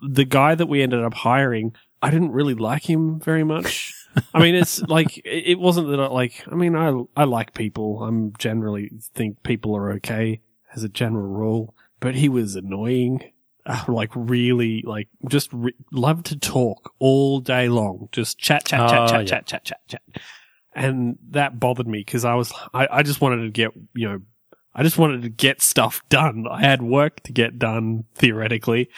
the 0.00 0.24
guy 0.24 0.54
that 0.54 0.66
we 0.66 0.82
ended 0.82 1.02
up 1.04 1.12
hiring, 1.12 1.74
I 2.06 2.10
didn't 2.10 2.32
really 2.32 2.54
like 2.54 2.88
him 2.88 3.18
very 3.20 3.42
much. 3.44 3.92
I 4.32 4.40
mean, 4.40 4.54
it's 4.54 4.80
like 4.96 5.20
it 5.24 5.58
wasn't 5.58 5.88
that 5.88 6.00
I 6.00 6.06
like. 6.06 6.44
I 6.50 6.54
mean, 6.54 6.76
I 6.76 6.92
I 7.16 7.24
like 7.24 7.52
people. 7.54 8.02
I'm 8.02 8.32
generally 8.38 8.90
think 9.14 9.42
people 9.42 9.76
are 9.76 9.92
okay 9.94 10.40
as 10.74 10.84
a 10.84 10.88
general 10.88 11.26
rule. 11.26 11.74
but 12.00 12.14
he 12.14 12.28
was 12.28 12.54
annoying. 12.56 13.32
Uh, 13.68 13.82
like 13.88 14.10
really, 14.14 14.82
like 14.86 15.08
just 15.28 15.52
re- 15.52 15.74
loved 15.90 16.26
to 16.26 16.36
talk 16.38 16.92
all 17.00 17.40
day 17.40 17.68
long. 17.68 18.08
Just 18.12 18.38
chat, 18.38 18.64
chat, 18.64 18.88
chat, 18.88 19.00
Oh, 19.00 19.06
chat, 19.08 19.20
yeah. 19.22 19.26
chat, 19.26 19.46
chat, 19.46 19.64
chat, 19.64 19.80
chat. 19.88 20.02
And 20.72 21.18
that 21.30 21.58
bothered 21.58 21.88
me 21.88 21.98
because 22.00 22.24
I 22.24 22.34
was, 22.34 22.52
I, 22.72 22.86
I 22.98 23.02
just 23.02 23.20
wanted 23.20 23.42
to 23.42 23.50
get, 23.50 23.72
you 23.94 24.08
know, 24.08 24.20
I 24.72 24.84
just 24.84 24.98
wanted 24.98 25.22
to 25.22 25.30
get 25.30 25.62
stuff 25.62 26.00
done. 26.10 26.44
I 26.48 26.60
had 26.60 26.80
work 26.82 27.22
to 27.24 27.32
get 27.32 27.58
done 27.58 28.04
theoretically. 28.14 28.88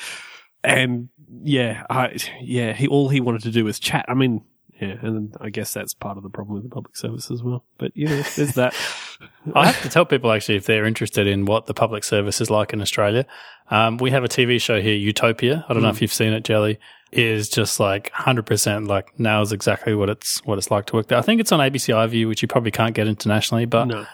And 0.64 1.08
yeah, 1.42 1.84
I, 1.88 2.16
yeah, 2.40 2.72
he, 2.72 2.88
all 2.88 3.08
he 3.08 3.20
wanted 3.20 3.42
to 3.42 3.50
do 3.50 3.64
was 3.64 3.78
chat. 3.78 4.04
I 4.08 4.14
mean, 4.14 4.42
yeah, 4.80 4.96
and 5.02 5.34
I 5.40 5.50
guess 5.50 5.72
that's 5.72 5.92
part 5.94 6.16
of 6.16 6.22
the 6.22 6.30
problem 6.30 6.54
with 6.54 6.62
the 6.62 6.70
public 6.70 6.96
service 6.96 7.30
as 7.30 7.42
well. 7.42 7.64
But 7.78 7.96
you 7.96 8.06
know, 8.06 8.22
there's 8.36 8.54
that. 8.54 8.74
I 9.54 9.66
have 9.66 9.82
to 9.82 9.88
tell 9.88 10.04
people 10.04 10.30
actually 10.30 10.56
if 10.56 10.66
they're 10.66 10.84
interested 10.84 11.26
in 11.26 11.46
what 11.46 11.66
the 11.66 11.74
public 11.74 12.04
service 12.04 12.40
is 12.40 12.50
like 12.50 12.72
in 12.72 12.80
Australia. 12.80 13.26
Um, 13.70 13.98
we 13.98 14.10
have 14.12 14.22
a 14.22 14.28
TV 14.28 14.60
show 14.60 14.80
here, 14.80 14.94
Utopia. 14.94 15.64
I 15.68 15.72
don't 15.72 15.82
know 15.82 15.88
if 15.88 16.00
you've 16.00 16.12
seen 16.12 16.32
it, 16.32 16.44
Jelly. 16.44 16.78
Is 17.10 17.48
just 17.48 17.80
like 17.80 18.12
100% 18.12 18.86
like 18.86 19.18
now 19.18 19.40
is 19.40 19.50
exactly 19.50 19.94
what 19.94 20.10
it's 20.10 20.44
what 20.44 20.58
it's 20.58 20.70
like 20.70 20.84
to 20.86 20.96
work 20.96 21.08
there. 21.08 21.18
I 21.18 21.22
think 21.22 21.40
it's 21.40 21.50
on 21.50 21.58
ABC 21.58 21.94
iView, 21.94 22.28
which 22.28 22.42
you 22.42 22.48
probably 22.48 22.70
can't 22.70 22.94
get 22.94 23.08
internationally, 23.08 23.64
but 23.64 23.86
no. 23.86 24.06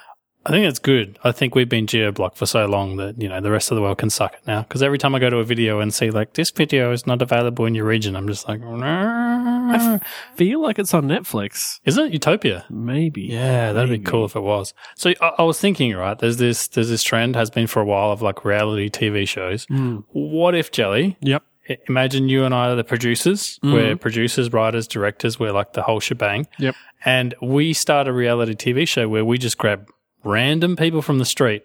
I 0.47 0.51
think 0.51 0.67
it's 0.67 0.79
good. 0.79 1.19
I 1.25 1.33
think 1.33 1.55
we've 1.55 1.69
been 1.69 1.87
geo 1.87 2.13
blocked 2.13 2.37
for 2.37 2.47
so 2.47 2.67
long 2.67 2.97
that 2.99 3.21
you 3.21 3.29
know 3.29 3.41
the 3.41 3.51
rest 3.51 3.71
of 3.71 3.77
the 3.77 3.83
world 3.83 3.99
can 3.99 4.11
suck 4.11 4.35
it 4.35 4.41
now. 4.47 4.63
Because 4.63 4.83
every 4.83 4.99
time 4.99 5.15
I 5.15 5.19
go 5.19 5.31
to 5.31 5.39
a 5.39 5.45
video 5.45 5.81
and 5.81 5.93
see 5.93 6.11
like 6.11 6.35
this 6.35 6.51
video 6.51 6.93
is 6.93 7.07
not 7.07 7.23
available 7.23 7.65
in 7.67 7.75
your 7.75 7.87
region, 7.87 8.15
I'm 8.17 8.27
just 8.29 8.47
like, 8.49 8.61
"Nah." 8.61 9.99
Feel 10.37 10.61
like 10.61 10.79
it's 10.79 10.93
on 10.95 11.05
Netflix. 11.05 11.81
is 11.85 11.97
it 11.97 12.13
Utopia? 12.13 12.65
Maybe. 12.71 13.23
Yeah, 13.23 13.73
that'd 13.73 13.91
be 13.91 13.99
cool 13.99 14.25
if 14.27 14.37
it 14.37 14.41
was. 14.41 14.75
So 14.97 15.13
I, 15.21 15.33
I 15.39 15.43
was 15.43 15.59
thinking, 15.61 15.95
right? 15.95 16.19
There's 16.19 16.37
this 16.37 16.69
there's 16.69 16.89
this 16.91 17.03
trend 17.03 17.37
has 17.37 17.51
been 17.51 17.67
for 17.67 17.81
a 17.81 17.85
while 17.85 18.13
of 18.13 18.21
like 18.23 18.45
reality 18.45 18.91
TV 18.91 19.27
shows. 19.27 19.67
Mm. 19.67 20.05
What 20.13 20.55
if 20.55 20.71
Jelly? 20.71 21.17
Yep. 21.21 21.43
Imagine 21.89 22.29
you 22.29 22.45
and 22.45 22.55
I 22.55 22.69
are 22.69 22.75
the 22.77 22.85
producers. 22.85 23.59
Mhm. 23.65 23.73
We're 23.73 23.97
producers, 23.97 24.53
writers, 24.53 24.87
directors. 24.87 25.41
We're 25.41 25.53
like 25.53 25.73
the 25.73 25.83
whole 25.83 25.99
shebang. 26.01 26.47
Yep. 26.59 26.75
And 27.07 27.35
we 27.41 27.73
start 27.73 28.07
a 28.07 28.13
reality 28.13 28.55
TV 28.55 28.87
show 28.87 29.09
where 29.09 29.25
we 29.25 29.39
just 29.39 29.57
grab 29.57 29.89
random 30.25 30.77
people 30.77 31.03
from 31.03 31.19
the 31.19 31.25
street 31.25 31.65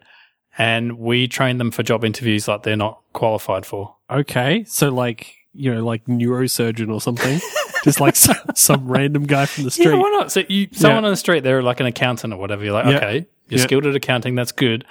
and 0.58 0.98
we 1.00 1.28
train 1.28 1.58
them 1.58 1.72
for 1.72 1.84
job 1.84 2.04
interviews 2.04 2.48
like 2.48 2.64
they're 2.64 2.76
not 2.76 3.02
qualified 3.14 3.66
for. 3.66 3.96
Okay. 4.10 4.64
So 4.66 4.90
like, 4.90 5.34
you 5.54 5.74
know, 5.74 5.84
like 5.84 6.06
neurosurgeon 6.06 6.92
or 6.94 7.02
something. 7.02 7.40
Just 7.84 8.00
like 8.02 8.16
some, 8.16 8.36
some 8.56 8.88
random 8.88 9.24
guy 9.26 9.46
from 9.46 9.64
the 9.64 9.72
street. 9.72 9.86
Yeah, 9.92 9.96
why 9.96 10.10
not? 10.10 10.32
So 10.32 10.44
you, 10.50 10.68
someone 10.74 11.06
on 11.06 11.12
the 11.12 11.18
street, 11.18 11.44
they're 11.44 11.64
like 11.64 11.80
an 11.80 11.86
accountant 11.86 12.34
or 12.34 12.38
whatever. 12.38 12.64
You're 12.64 12.74
like, 12.74 12.86
Yeah. 12.88 12.98
okay, 12.98 13.28
you're 13.48 13.60
Yeah. 13.60 13.64
skilled 13.66 13.86
at 13.86 13.96
accounting. 13.96 14.36
That's 14.36 14.52
good. 14.52 14.84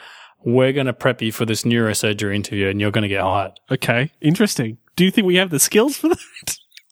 We're 0.45 0.73
going 0.73 0.87
to 0.87 0.93
prep 0.93 1.21
you 1.21 1.33
for 1.33 1.45
this 1.45 1.65
neurosurgery 1.65 2.35
interview 2.35 2.69
and 2.69 2.81
you're 2.81 2.91
going 2.93 3.03
to 3.03 3.09
get 3.09 3.23
hired. 3.23 3.53
Okay. 3.71 4.13
Interesting. 4.21 4.79
Do 4.97 5.05
you 5.05 5.11
think 5.11 5.27
we 5.27 5.37
have 5.37 5.51
the 5.51 5.59
skills 5.61 5.97
for 5.99 6.09
that? 6.09 6.19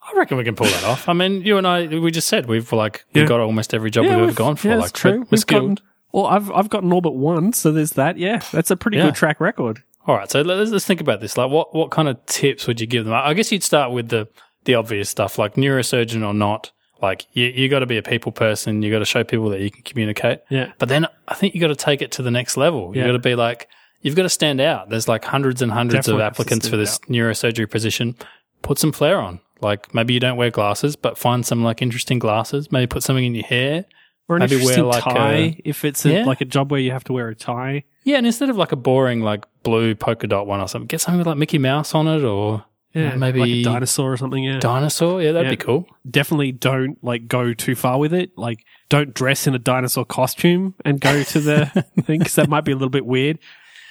I 0.03 0.17
reckon 0.19 0.37
we 0.37 0.45
can 0.45 0.55
pull 0.55 0.67
that 0.67 0.85
off. 0.85 1.09
I 1.09 1.13
mean, 1.15 1.43
you 1.43 1.57
and 1.57 1.67
I, 1.67 1.87
we 1.87 2.11
just 2.11 2.29
said 2.29 2.47
we've 2.47 2.71
like, 2.73 3.05
Yeah. 3.13 3.23
we've 3.23 3.29
got 3.29 3.41
almost 3.41 3.73
every 3.75 3.91
job 3.91 4.05
we've 4.05 4.13
ever 4.13 4.33
gone 4.33 4.57
for. 4.57 4.69
Yeah, 4.69 4.75
like, 4.77 4.85
that's 4.87 4.93
true. 5.01 5.11
We're, 5.13 5.19
we're 5.21 5.27
We've 5.31 5.41
skilled. 5.41 5.63
gotten, 5.79 5.87
well, 6.13 6.27
I've, 6.27 6.51
I've 6.53 6.69
gotten 6.71 6.93
all 6.93 7.01
but 7.01 7.15
one. 7.17 7.53
So 7.53 7.73
there's 7.73 7.93
that. 7.93 8.17
Yeah. 8.19 8.41
That's 8.53 8.71
a 8.71 8.77
pretty 8.77 8.99
Yeah. 8.99 9.07
good 9.07 9.15
track 9.15 9.41
record. 9.41 9.83
All 10.07 10.15
right, 10.15 10.31
so 10.31 10.41
let's, 10.43 10.71
let's 10.71 10.85
think 10.85 11.01
about 11.01 11.21
this. 11.21 11.37
Like, 11.37 11.51
what 11.51 11.75
what 11.75 11.91
kind 11.91 12.07
of 12.09 12.25
tips 12.27 12.69
would 12.69 12.81
you 12.81 12.87
give 12.87 13.05
them? 13.05 13.13
I 13.13 13.35
guess 13.35 13.51
you'd 13.51 13.65
start 13.65 13.91
with 13.91 14.09
the 14.09 14.29
the 14.65 14.77
obvious 14.77 15.11
stuff, 15.11 15.37
like 15.39 15.55
neurosurgeon 15.55 16.25
or 16.25 16.33
not. 16.33 16.71
Like, 17.03 17.27
you 17.33 17.47
you 17.47 17.69
got 17.69 17.81
to 17.81 17.87
be 17.87 17.97
a 17.99 18.03
people 18.03 18.31
person. 18.31 18.83
You 18.83 18.93
got 18.93 19.01
to 19.01 19.05
show 19.05 19.25
people 19.25 19.49
that 19.51 19.61
you 19.61 19.71
can 19.71 19.83
communicate. 19.83 20.43
Yeah. 20.49 20.73
But 20.79 20.89
then 20.91 21.07
I 21.27 21.35
think 21.35 21.55
you 21.57 21.61
got 21.61 21.69
to 21.69 21.77
take 21.77 22.03
it 22.03 22.13
to 22.13 22.23
the 22.23 22.31
next 22.31 22.57
level. 22.57 22.93
Yeah. 22.95 23.03
You 23.03 23.09
got 23.09 23.13
to 23.15 23.19
be 23.19 23.35
like, 23.35 23.69
you've 24.01 24.15
got 24.15 24.23
to 24.23 24.29
stand 24.29 24.61
out. 24.61 24.91
There's 24.91 25.09
like 25.09 25.25
hundreds 25.25 25.61
and 25.61 25.73
hundreds 25.73 26.07
Definitely 26.07 26.23
of 26.23 26.33
applicants 26.33 26.69
for 26.69 26.77
this 26.77 26.99
neurosurgery 27.01 27.69
position. 27.69 28.15
Put 28.63 28.79
some 28.79 28.93
flair 28.93 29.19
on. 29.21 29.41
Like 29.61 29.93
maybe 29.93 30.15
you 30.15 30.21
don't 30.21 30.37
wear 30.37 30.51
glasses, 30.51 30.95
but 30.95 31.19
find 31.19 31.45
some 31.45 31.65
like 31.65 31.83
interesting 31.83 32.21
glasses. 32.21 32.71
Maybe 32.71 32.87
put 32.87 33.03
something 33.03 33.25
in 33.25 33.35
your 33.35 33.45
hair. 33.47 33.87
Or 34.29 34.37
an 34.37 34.41
Maybe 34.41 34.57
wear, 34.57 34.63
interesting 34.79 34.85
like, 34.87 35.05
tie 35.05 35.35
a- 35.35 35.61
if 35.65 35.85
it's 35.85 36.05
a, 36.05 36.11
Yeah. 36.13 36.25
like 36.25 36.41
a 36.41 36.45
job 36.45 36.71
where 36.73 36.81
you 36.81 36.91
have 36.91 37.05
to 37.05 37.13
wear 37.13 37.29
a 37.29 37.35
tie. 37.37 37.85
Yeah, 38.05 38.17
and 38.17 38.27
instead 38.27 38.51
of 38.51 38.57
like 38.57 38.73
a 38.73 38.77
boring 38.77 39.21
like 39.21 39.45
blue 39.63 39.95
polka 39.95 40.27
dot 40.27 40.47
one 40.49 40.61
or 40.61 40.67
something, 40.69 40.87
get 40.89 41.01
something 41.01 41.19
with 41.19 41.27
like 41.29 41.37
Mickey 41.39 41.59
Mouse 41.59 41.95
on 41.95 42.09
it 42.09 42.25
or 42.25 42.65
Yeah. 42.93 43.15
Maybe 43.15 43.39
like 43.41 43.49
a 43.51 43.63
dinosaur 43.63 44.13
or 44.13 44.17
something. 44.17 44.43
Yeah. 44.43 44.59
dinosaur. 44.59 45.23
Yeah, 45.23 45.33
that'd 45.33 45.47
Yeah. 45.47 45.51
be 45.51 45.57
cool. 45.59 45.87
Definitely 46.11 46.53
don't 46.53 46.97
like 47.05 47.29
go 47.29 47.53
too 47.53 47.75
far 47.77 47.99
with 47.99 48.13
it. 48.15 48.31
Like 48.37 48.65
don't 48.89 49.13
dress 49.15 49.47
in 49.47 49.55
a 49.55 49.59
dinosaur 49.61 50.05
costume 50.05 50.75
and 50.85 51.01
go 51.01 51.23
to 51.23 51.41
the 51.41 51.67
thing 52.03 52.19
because 52.21 52.35
that 52.37 52.49
might 52.49 52.65
be 52.65 52.73
a 52.73 52.77
little 52.77 52.89
bit 52.89 53.07
weird. 53.07 53.39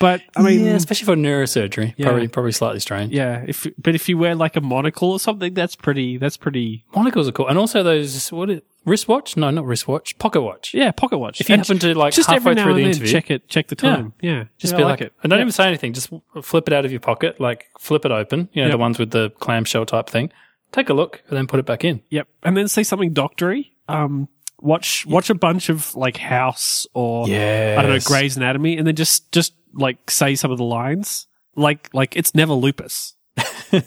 But 0.02 0.22
I 0.36 0.42
mean, 0.42 0.66
yeah, 0.66 0.72
especially 0.74 1.06
for 1.06 1.16
neurosurgery, 1.16 1.94
Yeah. 1.96 2.08
probably 2.08 2.28
probably 2.28 2.52
slightly 2.52 2.82
strange. 2.82 3.14
Yeah, 3.14 3.46
if 3.48 3.66
but 3.78 3.96
if 3.96 4.10
you 4.10 4.18
wear 4.18 4.36
like 4.36 4.58
a 4.58 4.62
monocle 4.62 5.12
or 5.12 5.20
something, 5.22 5.54
that's 5.54 5.76
pretty. 5.78 6.18
That's 6.18 6.36
pretty. 6.36 6.84
Monocles 6.94 7.30
are 7.30 7.32
cool, 7.32 7.48
and 7.48 7.58
also 7.58 7.82
those 7.84 8.30
what 8.32 8.50
is, 8.50 8.62
wristwatch? 8.86 9.36
No, 9.36 9.50
not 9.50 9.66
wristwatch. 9.66 10.18
Pocket 10.20 10.42
watch. 10.42 10.74
Yeah, 10.74 10.92
pocket 10.92 11.18
watch. 11.18 11.42
If 11.42 11.50
you 11.50 11.54
And 11.54 11.62
happen 11.62 11.80
to 11.80 11.94
like 11.96 12.14
just 12.14 12.30
halfway 12.30 12.52
every 12.52 12.56
now 12.56 12.64
through 12.64 12.72
and 12.74 12.80
the 12.80 12.84
then 12.84 12.92
interview, 12.92 13.12
check 13.12 13.32
it, 13.32 13.48
check 13.48 13.68
the 13.68 13.76
Yeah. 13.82 13.96
time. 13.96 14.14
Yeah, 14.22 14.44
just 14.58 14.78
be 14.78 14.84
like, 14.84 15.02
it. 15.02 15.14
and 15.24 15.30
don't 15.30 15.40
Yeah. 15.40 15.44
even 15.44 15.52
say 15.52 15.68
anything. 15.68 15.94
Just 15.94 16.10
flip 16.42 16.68
it 16.68 16.74
out 16.74 16.86
of 16.86 16.92
your 16.92 17.00
pocket, 17.02 17.40
like 17.40 17.68
flip 17.80 18.06
it 18.06 18.12
open. 18.12 18.50
You 18.54 18.62
know, 18.64 18.68
Yep. 18.68 18.72
the 18.72 18.78
ones 18.78 19.00
with 19.00 19.12
the 19.12 19.32
clamshell 19.40 19.86
type 19.86 20.10
thing. 20.10 20.32
Take 20.72 20.90
a 20.90 20.94
look 20.94 21.22
and 21.28 21.38
then 21.38 21.48
put 21.48 21.60
it 21.60 21.66
back 21.66 21.84
in. 21.84 22.02
Yep, 22.10 22.28
and 22.44 22.56
then 22.58 22.68
say 22.68 22.84
something 22.84 23.14
doctory. 23.14 23.72
Um, 23.88 24.28
watch 24.60 25.06
watch 25.06 25.30
a 25.30 25.36
bunch 25.36 25.70
of 25.70 25.96
like 25.96 26.18
House 26.18 26.86
or 26.94 27.26
I 27.26 27.76
don't 27.82 27.90
know 27.90 28.00
Grey's 28.04 28.38
Anatomy, 28.38 28.78
and 28.78 28.86
then 28.88 28.96
just 28.96 29.32
just 29.32 29.54
like 29.74 30.10
say 30.12 30.36
some 30.36 30.52
of 30.52 30.58
the 30.58 30.64
lines. 30.64 31.28
Like 31.56 31.90
like 31.94 32.16
it's 32.16 32.36
never 32.36 32.54
lupus. 32.54 33.15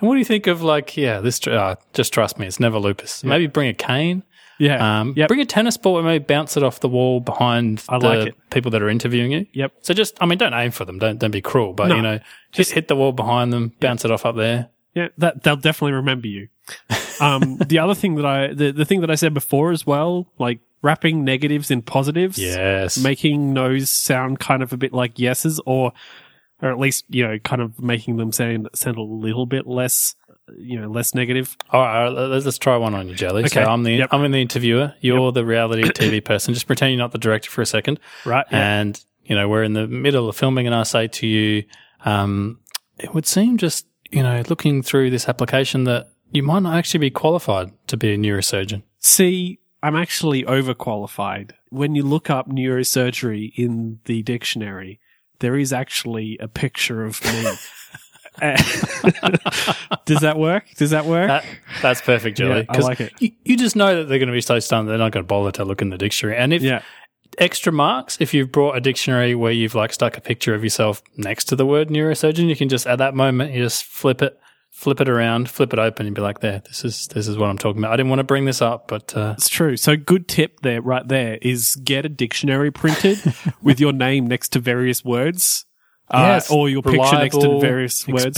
And 0.00 0.08
what 0.08 0.14
do 0.14 0.18
you 0.18 0.24
think 0.24 0.46
of 0.48 0.62
like, 0.62 0.96
yeah, 0.96 1.20
this? 1.20 1.38
tr- 1.38 1.50
Uh, 1.52 1.74
just 1.92 2.12
trust 2.12 2.38
me, 2.38 2.46
it's 2.46 2.58
never 2.60 2.78
lupus. 2.78 3.22
Maybe 3.24 3.46
bring 3.46 3.68
a 3.68 3.74
cane. 3.74 4.24
Yeah. 4.58 5.00
Um, 5.00 5.14
Yep. 5.16 5.28
Bring 5.28 5.40
a 5.40 5.44
tennis 5.46 5.76
ball 5.76 5.98
and 5.98 6.06
maybe 6.06 6.24
bounce 6.24 6.56
it 6.56 6.62
off 6.62 6.80
the 6.80 6.88
wall 6.88 7.20
behind 7.20 7.82
I 7.88 7.98
the 7.98 8.06
like 8.06 8.50
people 8.50 8.70
that 8.72 8.82
are 8.82 8.88
interviewing 8.88 9.32
you. 9.32 9.46
Yep. 9.52 9.72
So 9.82 9.94
just, 9.94 10.16
I 10.20 10.26
mean, 10.26 10.38
don't 10.38 10.54
aim 10.54 10.70
for 10.72 10.84
them. 10.84 10.98
Don't 10.98 11.18
don't 11.18 11.30
be 11.30 11.40
cruel, 11.40 11.72
but 11.72 11.88
No. 11.88 11.96
you 11.96 12.02
know, 12.02 12.18
just 12.52 12.72
hit 12.72 12.88
the 12.88 12.96
wall 12.96 13.12
behind 13.12 13.52
them, 13.52 13.72
bounce 13.80 14.04
it 14.04 14.10
off 14.10 14.26
up 14.26 14.36
there. 14.36 14.68
Yeah, 14.94 15.08
that 15.18 15.42
they'll 15.42 15.56
definitely 15.56 15.92
remember 15.92 16.26
you. 16.28 16.48
Um, 17.20 17.56
the 17.66 17.78
other 17.78 17.94
thing 17.94 18.16
that 18.16 18.26
I 18.26 18.52
the, 18.52 18.72
the 18.72 18.84
thing 18.84 19.00
that 19.00 19.10
I 19.10 19.14
said 19.14 19.32
before 19.34 19.70
as 19.72 19.86
well, 19.86 20.30
like 20.38 20.60
wrapping 20.82 21.24
negatives 21.24 21.70
in 21.70 21.80
positives. 21.82 22.38
Yes. 22.38 22.98
making 22.98 23.54
those 23.54 23.88
sound 23.90 24.38
kind 24.40 24.62
of 24.62 24.72
a 24.72 24.76
bit 24.76 24.92
like 24.92 25.18
yeses 25.18 25.60
or 25.64 25.92
or 26.62 26.70
at 26.70 26.78
least 26.78 27.04
you 27.08 27.26
know 27.26 27.38
kind 27.40 27.60
of 27.60 27.80
making 27.80 28.16
them 28.16 28.32
sound 28.32 28.68
sound 28.74 28.96
a 28.96 29.02
little 29.02 29.44
bit 29.44 29.66
less 29.66 30.14
you 30.56 30.80
know 30.80 30.88
less 30.88 31.14
negative 31.14 31.56
All 31.70 31.80
right, 31.80 32.06
all 32.06 32.14
right, 32.14 32.28
let's, 32.28 32.44
let's 32.44 32.58
try 32.58 32.76
one 32.76 32.94
on 32.94 33.08
you, 33.08 33.14
Jelly. 33.14 33.44
Okay. 33.44 33.62
So 33.62 33.64
I'm 33.64 33.82
the 33.82 33.92
Yep. 33.92 34.08
I'm 34.12 34.24
in 34.24 34.32
the 34.32 34.40
interviewer. 34.40 34.94
You're 35.00 35.32
the 35.32 35.44
reality 35.44 35.82
TV 35.84 36.24
person. 36.24 36.54
Just 36.54 36.66
pretend 36.66 36.92
you're 36.92 36.98
not 36.98 37.12
the 37.12 37.18
director 37.18 37.50
for 37.50 37.62
a 37.62 37.66
second, 37.66 38.00
right 38.24 38.46
and 38.50 39.02
you 39.24 39.34
know 39.36 39.48
we're 39.48 39.62
in 39.62 39.74
the 39.74 39.86
middle 39.86 40.28
of 40.28 40.36
filming, 40.36 40.66
and 40.66 40.74
I 40.74 40.84
say 40.84 41.08
to 41.08 41.26
you, 41.26 41.64
um, 42.04 42.60
it 42.98 43.14
would 43.14 43.26
seem 43.26 43.58
just 43.58 43.86
you 44.10 44.22
know 44.22 44.42
looking 44.48 44.82
through 44.82 45.10
this 45.10 45.28
application 45.28 45.84
that 45.84 46.08
you 46.30 46.42
might 46.42 46.60
not 46.60 46.76
actually 46.76 47.00
be 47.00 47.10
qualified 47.10 47.72
to 47.88 47.96
be 47.96 48.14
a 48.14 48.18
neurosurgeon. 48.18 48.82
see 48.98 49.58
i'm 49.82 49.96
actually 49.96 50.44
overqualified 50.44 51.52
when 51.70 51.94
you 51.94 52.02
look 52.02 52.30
up 52.30 52.48
neurosurgery 52.48 53.52
in 53.56 53.98
the 54.04 54.22
dictionary 54.22 55.00
there 55.42 55.56
is 55.56 55.72
actually 55.72 56.38
a 56.38 56.48
picture 56.48 57.04
of 57.04 57.22
me 57.22 57.52
does 60.06 60.20
that 60.20 60.36
work 60.38 60.64
does 60.78 60.90
that 60.90 61.04
work 61.04 61.28
That, 61.28 61.44
that's 61.82 62.00
perfect, 62.00 62.38
Jelly. 62.38 62.60
Yeah, 62.60 62.64
I 62.70 62.78
like 62.78 63.00
it. 63.00 63.12
You, 63.18 63.30
you 63.44 63.58
just 63.58 63.76
know 63.76 63.94
that 63.94 64.08
they're 64.08 64.18
going 64.18 64.30
to 64.30 64.32
be 64.32 64.40
so 64.40 64.58
stunned 64.58 64.88
they're 64.88 64.96
not 64.96 65.12
going 65.12 65.22
to 65.22 65.28
bother 65.28 65.52
to 65.52 65.66
look 65.66 65.82
in 65.82 65.90
the 65.90 65.98
dictionary. 65.98 66.38
And 66.38 66.54
if 66.54 66.62
yeah 66.62 66.80
extra 67.38 67.72
marks, 67.72 68.18
if 68.20 68.34
you've 68.34 68.52
brought 68.52 68.76
a 68.76 68.80
dictionary 68.80 69.34
where 69.34 69.52
you've 69.52 69.74
like 69.74 69.92
stuck 69.92 70.16
a 70.16 70.20
picture 70.20 70.54
of 70.54 70.62
yourself 70.62 71.02
next 71.16 71.44
to 71.46 71.56
the 71.56 71.66
word 71.66 71.88
neurosurgeon, 71.88 72.48
you 72.48 72.56
can 72.56 72.68
just 72.68 72.86
at 72.86 72.98
that 72.98 73.14
moment 73.14 73.52
you 73.52 73.62
just 73.62 73.84
flip 73.84 74.22
it, 74.22 74.38
flip 74.72 75.00
it 75.00 75.08
around, 75.08 75.48
flip 75.48 75.72
it 75.72 75.78
open, 75.78 76.06
and 76.06 76.14
be 76.14 76.20
like, 76.22 76.40
"There, 76.40 76.60
this 76.66 76.84
is 76.84 77.06
this 77.08 77.28
is 77.28 77.36
what 77.38 77.48
I'm 77.48 77.58
talking 77.58 77.80
about." 77.80 77.92
I 77.92 77.96
didn't 77.96 78.10
want 78.10 78.18
to 78.20 78.24
bring 78.24 78.46
this 78.46 78.60
up, 78.60 78.88
but 78.88 79.16
uh, 79.16 79.34
It's 79.36 79.48
true. 79.48 79.76
So 79.76 79.96
good 79.96 80.26
tip 80.26 80.60
there, 80.60 80.80
right 80.82 81.06
there, 81.06 81.38
is 81.40 81.76
get 81.76 82.04
a 82.04 82.08
dictionary 82.08 82.70
printed 82.72 83.18
with 83.62 83.78
your 83.78 83.92
name 83.92 84.26
next 84.26 84.48
to 84.50 84.58
various 84.58 85.04
words. 85.04 85.66
Uh, 86.10 86.18
Yes, 86.34 86.50
or 86.50 86.68
your 86.68 86.82
picture 86.82 87.16
next 87.22 87.36
to 87.40 87.60
various 87.60 88.06
words. 88.08 88.36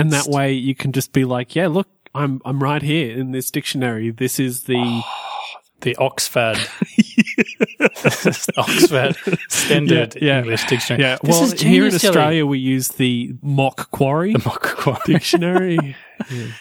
And 0.00 0.12
that 0.12 0.26
way 0.26 0.52
you 0.54 0.74
can 0.74 0.92
just 0.92 1.12
be 1.12 1.24
like, 1.24 1.54
yeah, 1.54 1.68
look, 1.68 1.88
I'm, 2.14 2.40
I'm 2.44 2.60
right 2.60 2.82
here 2.82 3.16
in 3.16 3.30
this 3.30 3.50
dictionary. 3.50 4.10
This 4.10 4.40
is 4.40 4.64
the, 4.64 5.02
the 5.82 5.94
Oxford, 5.96 6.58
Oxford 8.56 9.16
Standard 9.48 10.14
Yeah, 10.16 10.24
yeah. 10.34 10.38
English 10.40 10.64
Dictionary. 10.66 11.02
yeah. 11.02 11.18
This 11.22 11.30
well, 11.36 11.42
is 11.44 11.60
here 11.60 11.84
in 11.84 11.90
genius, 11.90 12.02
Jelly. 12.02 12.16
Australia, 12.16 12.46
we 12.46 12.58
use 12.58 12.88
the 12.88 13.34
Macquarie 13.42 14.32
The 14.32 14.38
Macquarie. 14.40 14.98
dictionary. 15.06 15.96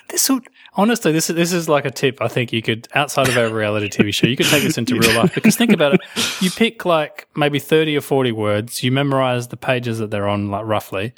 This 0.10 0.28
would. 0.28 0.48
Honestly, 0.74 1.12
this 1.12 1.30
is 1.30 1.36
this 1.36 1.54
is 1.54 1.70
like 1.70 1.86
a 1.86 1.92
tip. 1.92 2.20
I 2.20 2.28
think 2.28 2.52
you 2.52 2.64
could 2.64 2.88
outside 2.96 3.30
of 3.30 3.38
our 3.38 3.50
reality 3.54 3.90
TV 3.90 4.12
show, 4.12 4.26
you 4.26 4.36
could 4.36 4.48
take 4.48 4.64
this 4.64 4.76
into 4.80 4.96
real 4.98 5.16
life 5.16 5.36
because 5.36 5.56
think 5.56 5.72
about 5.72 5.94
it. 5.94 6.02
You 6.42 6.50
pick 6.50 6.84
like 6.84 7.28
maybe 7.36 7.60
thirty 7.60 7.96
or 7.96 8.02
forty 8.02 8.32
words. 8.32 8.82
You 8.82 8.92
memorize 8.92 9.50
the 9.50 9.58
pages 9.58 10.00
that 10.00 10.10
they're 10.10 10.28
on, 10.28 10.50
like 10.50 10.66
roughly, 10.66 11.14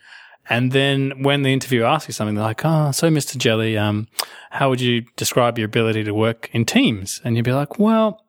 and 0.50 0.74
then 0.74 1.24
when 1.24 1.44
the 1.44 1.54
interviewer 1.54 1.86
asks 1.86 2.10
you 2.10 2.14
something, 2.14 2.36
they're 2.36 2.44
like, 2.44 2.66
"Oh, 2.66 2.92
so 2.92 3.10
Mr. 3.10 3.38
Jelly, 3.38 3.78
um, 3.78 4.10
how 4.52 4.70
would 4.70 4.82
you 4.82 5.06
describe 5.16 5.58
your 5.58 5.68
ability 5.68 6.04
to 6.04 6.14
work 6.14 6.50
in 6.52 6.66
teams?" 6.66 7.22
And 7.24 7.38
you'd 7.38 7.46
be 7.46 7.54
like, 7.54 7.80
"Well." 7.80 8.23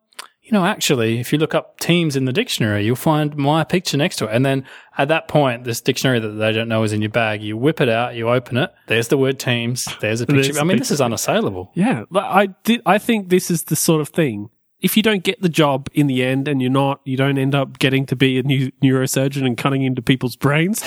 You 0.45 0.53
know, 0.53 0.67
actually, 0.67 1.21
if 1.21 1.33
you 1.33 1.39
look 1.39 1.55
up 1.55 1.81
teams 1.81 2.17
in 2.17 2.27
the 2.27 2.33
dictionary, 2.33 2.85
you'll 2.85 2.97
find 2.97 3.35
my 3.35 3.65
picture 3.65 3.97
next 3.97 4.17
to 4.17 4.27
it. 4.27 4.35
And 4.35 4.45
then 4.45 4.67
at 4.99 5.09
that 5.09 5.27
point, 5.27 5.65
this 5.65 5.81
dictionary 5.81 6.21
that 6.21 6.29
they 6.29 6.53
don't 6.53 6.69
know 6.69 6.83
is 6.83 6.93
in 6.93 7.01
your 7.01 7.11
bag. 7.11 7.43
You 7.43 7.57
whip 7.57 7.81
it 7.81 7.89
out, 7.89 8.15
you 8.15 8.29
open 8.29 8.59
it. 8.59 8.71
There's 8.87 9.09
the 9.09 9.17
word 9.17 9.39
teams. 9.39 9.89
There's 10.03 10.21
a 10.21 10.27
picture. 10.27 10.43
There's 10.43 10.59
I 10.59 10.65
mean, 10.65 10.79
this 10.79 10.91
is 10.91 11.01
unassailable. 11.01 11.73
Yeah, 11.75 12.05
I 12.15 12.49
did. 12.63 12.83
I 12.85 12.99
think 12.99 13.31
this 13.31 13.51
is 13.51 13.65
the 13.65 13.77
sort 13.77 14.03
of 14.03 14.11
thing. 14.11 14.51
If 14.81 14.99
you 14.99 15.03
don't 15.03 15.25
get 15.25 15.41
the 15.41 15.49
job 15.49 15.89
in 15.95 16.09
the 16.09 16.23
end, 16.23 16.47
and 16.47 16.61
you're 16.61 16.71
not, 16.71 17.01
you 17.05 17.17
don't 17.17 17.39
end 17.39 17.55
up 17.55 17.79
getting 17.79 18.05
to 18.05 18.17
be 18.17 18.39
a 18.39 18.43
new 18.43 18.71
neurosurgeon 18.83 19.47
and 19.47 19.57
cutting 19.57 19.83
into 19.83 20.03
people's 20.03 20.37
brains, 20.37 20.83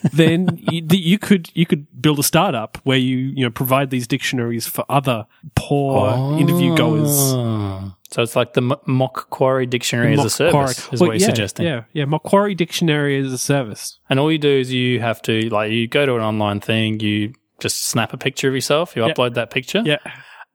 then 0.12 0.58
you, 0.70 0.82
you 0.90 1.18
could 1.18 1.50
you 1.52 1.66
could 1.66 1.86
build 2.00 2.18
a 2.18 2.22
startup 2.22 2.78
where 2.84 2.96
you 2.96 3.18
you 3.18 3.44
know 3.44 3.50
provide 3.50 3.90
these 3.90 4.06
dictionaries 4.06 4.66
for 4.66 4.86
other 4.88 5.26
poor 5.54 6.12
oh. 6.14 6.38
interview 6.38 6.74
goers. 6.74 7.34
So 8.12 8.22
it's 8.22 8.36
like 8.36 8.52
the 8.52 8.60
M- 8.62 8.74
Macquarie 8.86 9.66
Dictionary 9.66 10.12
as 10.14 10.24
a 10.24 10.30
service, 10.30 10.52
Macquarie- 10.52 10.94
is 10.94 11.00
Well, 11.00 11.08
what 11.08 11.12
you're 11.14 11.20
yeah, 11.22 11.26
suggesting. 11.26 11.66
Yeah, 11.66 11.84
yeah. 11.94 12.04
Macquarie 12.04 12.54
Dictionary 12.54 13.16
is 13.18 13.32
a 13.32 13.38
service. 13.38 13.98
And 14.10 14.20
all 14.20 14.30
you 14.30 14.38
do 14.38 14.50
is 14.50 14.72
you 14.72 15.00
have 15.00 15.22
to, 15.22 15.48
like, 15.48 15.70
you 15.72 15.88
go 15.88 16.04
to 16.06 16.14
an 16.16 16.20
online 16.22 16.60
thing, 16.60 17.00
you 17.00 17.32
just 17.58 17.86
snap 17.86 18.12
a 18.12 18.18
picture 18.18 18.48
of 18.48 18.54
yourself, 18.54 18.94
you 18.96 19.04
Yeah. 19.06 19.12
upload 19.14 19.34
that 19.34 19.50
picture. 19.50 19.82
Yeah, 19.84 19.96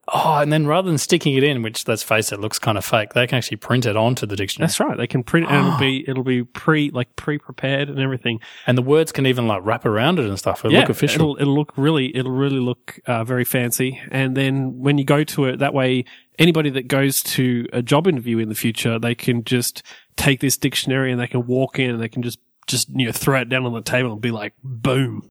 Oh, 0.10 0.38
and 0.38 0.54
then 0.54 0.68
rather 0.68 0.88
than 0.88 0.98
sticking 0.98 1.36
it 1.36 1.44
in, 1.44 1.62
which 1.62 1.88
let's 1.88 2.04
face 2.04 2.32
it, 2.32 2.40
looks 2.40 2.60
kind 2.60 2.78
of 2.78 2.86
fake, 2.86 3.14
they 3.14 3.28
can 3.28 3.38
actually 3.38 3.58
print 3.58 3.86
it 3.86 3.98
onto 3.98 4.26
the 4.26 4.36
dictionary. 4.38 4.68
that's 4.68 4.80
right. 4.80 4.98
They 4.98 5.08
can 5.08 5.22
print 5.24 5.48
it 5.48 5.52
and 5.52 5.68
it'll 5.68 5.80
be 5.80 6.06
it'll 6.08 6.24
be 6.24 6.44
pre 6.44 6.92
like 6.92 7.16
pre 7.16 7.38
prepared 7.38 7.90
and 7.90 8.00
everything. 8.00 8.40
And 8.66 8.78
the 8.78 8.82
words 8.82 9.12
can 9.12 9.26
even 9.26 9.48
like 9.48 9.62
wrap 9.66 9.86
around 9.86 10.20
it 10.20 10.26
and 10.26 10.38
stuff. 10.40 10.64
It'll 10.64 10.78
look 10.80 10.90
official. 10.90 11.36
It'll, 11.36 11.42
it'll 11.42 11.56
look 11.56 11.74
really, 11.78 12.16
it'll 12.16 12.32
really 12.32 12.60
look 12.60 13.00
uh, 13.06 13.24
very 13.24 13.44
fancy. 13.44 14.00
And 14.12 14.38
then 14.38 14.80
when 14.80 14.98
you 14.98 15.04
go 15.04 15.24
to 15.26 15.46
it, 15.46 15.60
that 15.60 15.74
way, 15.74 16.06
anybody 16.40 16.70
that 16.72 16.88
goes 16.88 17.22
to 17.24 17.68
a 17.74 17.82
job 17.82 18.08
interview 18.08 18.38
in 18.40 18.50
the 18.50 18.56
future, 18.56 19.00
they 19.00 19.16
can 19.16 19.44
just 19.44 19.84
take 20.16 20.40
this 20.40 20.58
dictionary 20.58 21.12
and 21.12 21.20
they 21.20 21.28
can 21.28 21.46
walk 21.48 21.80
in 21.80 21.92
and 21.92 22.02
they 22.02 22.10
can 22.10 22.22
just, 22.22 22.40
just, 22.66 22.90
you 22.90 23.06
know, 23.06 23.12
throw 23.12 23.42
it 23.42 23.50
down 23.50 23.66
on 23.66 23.74
the 23.74 23.82
table 23.82 24.12
and 24.12 24.22
be 24.22 24.32
like, 24.32 24.54
boom. 24.64 25.24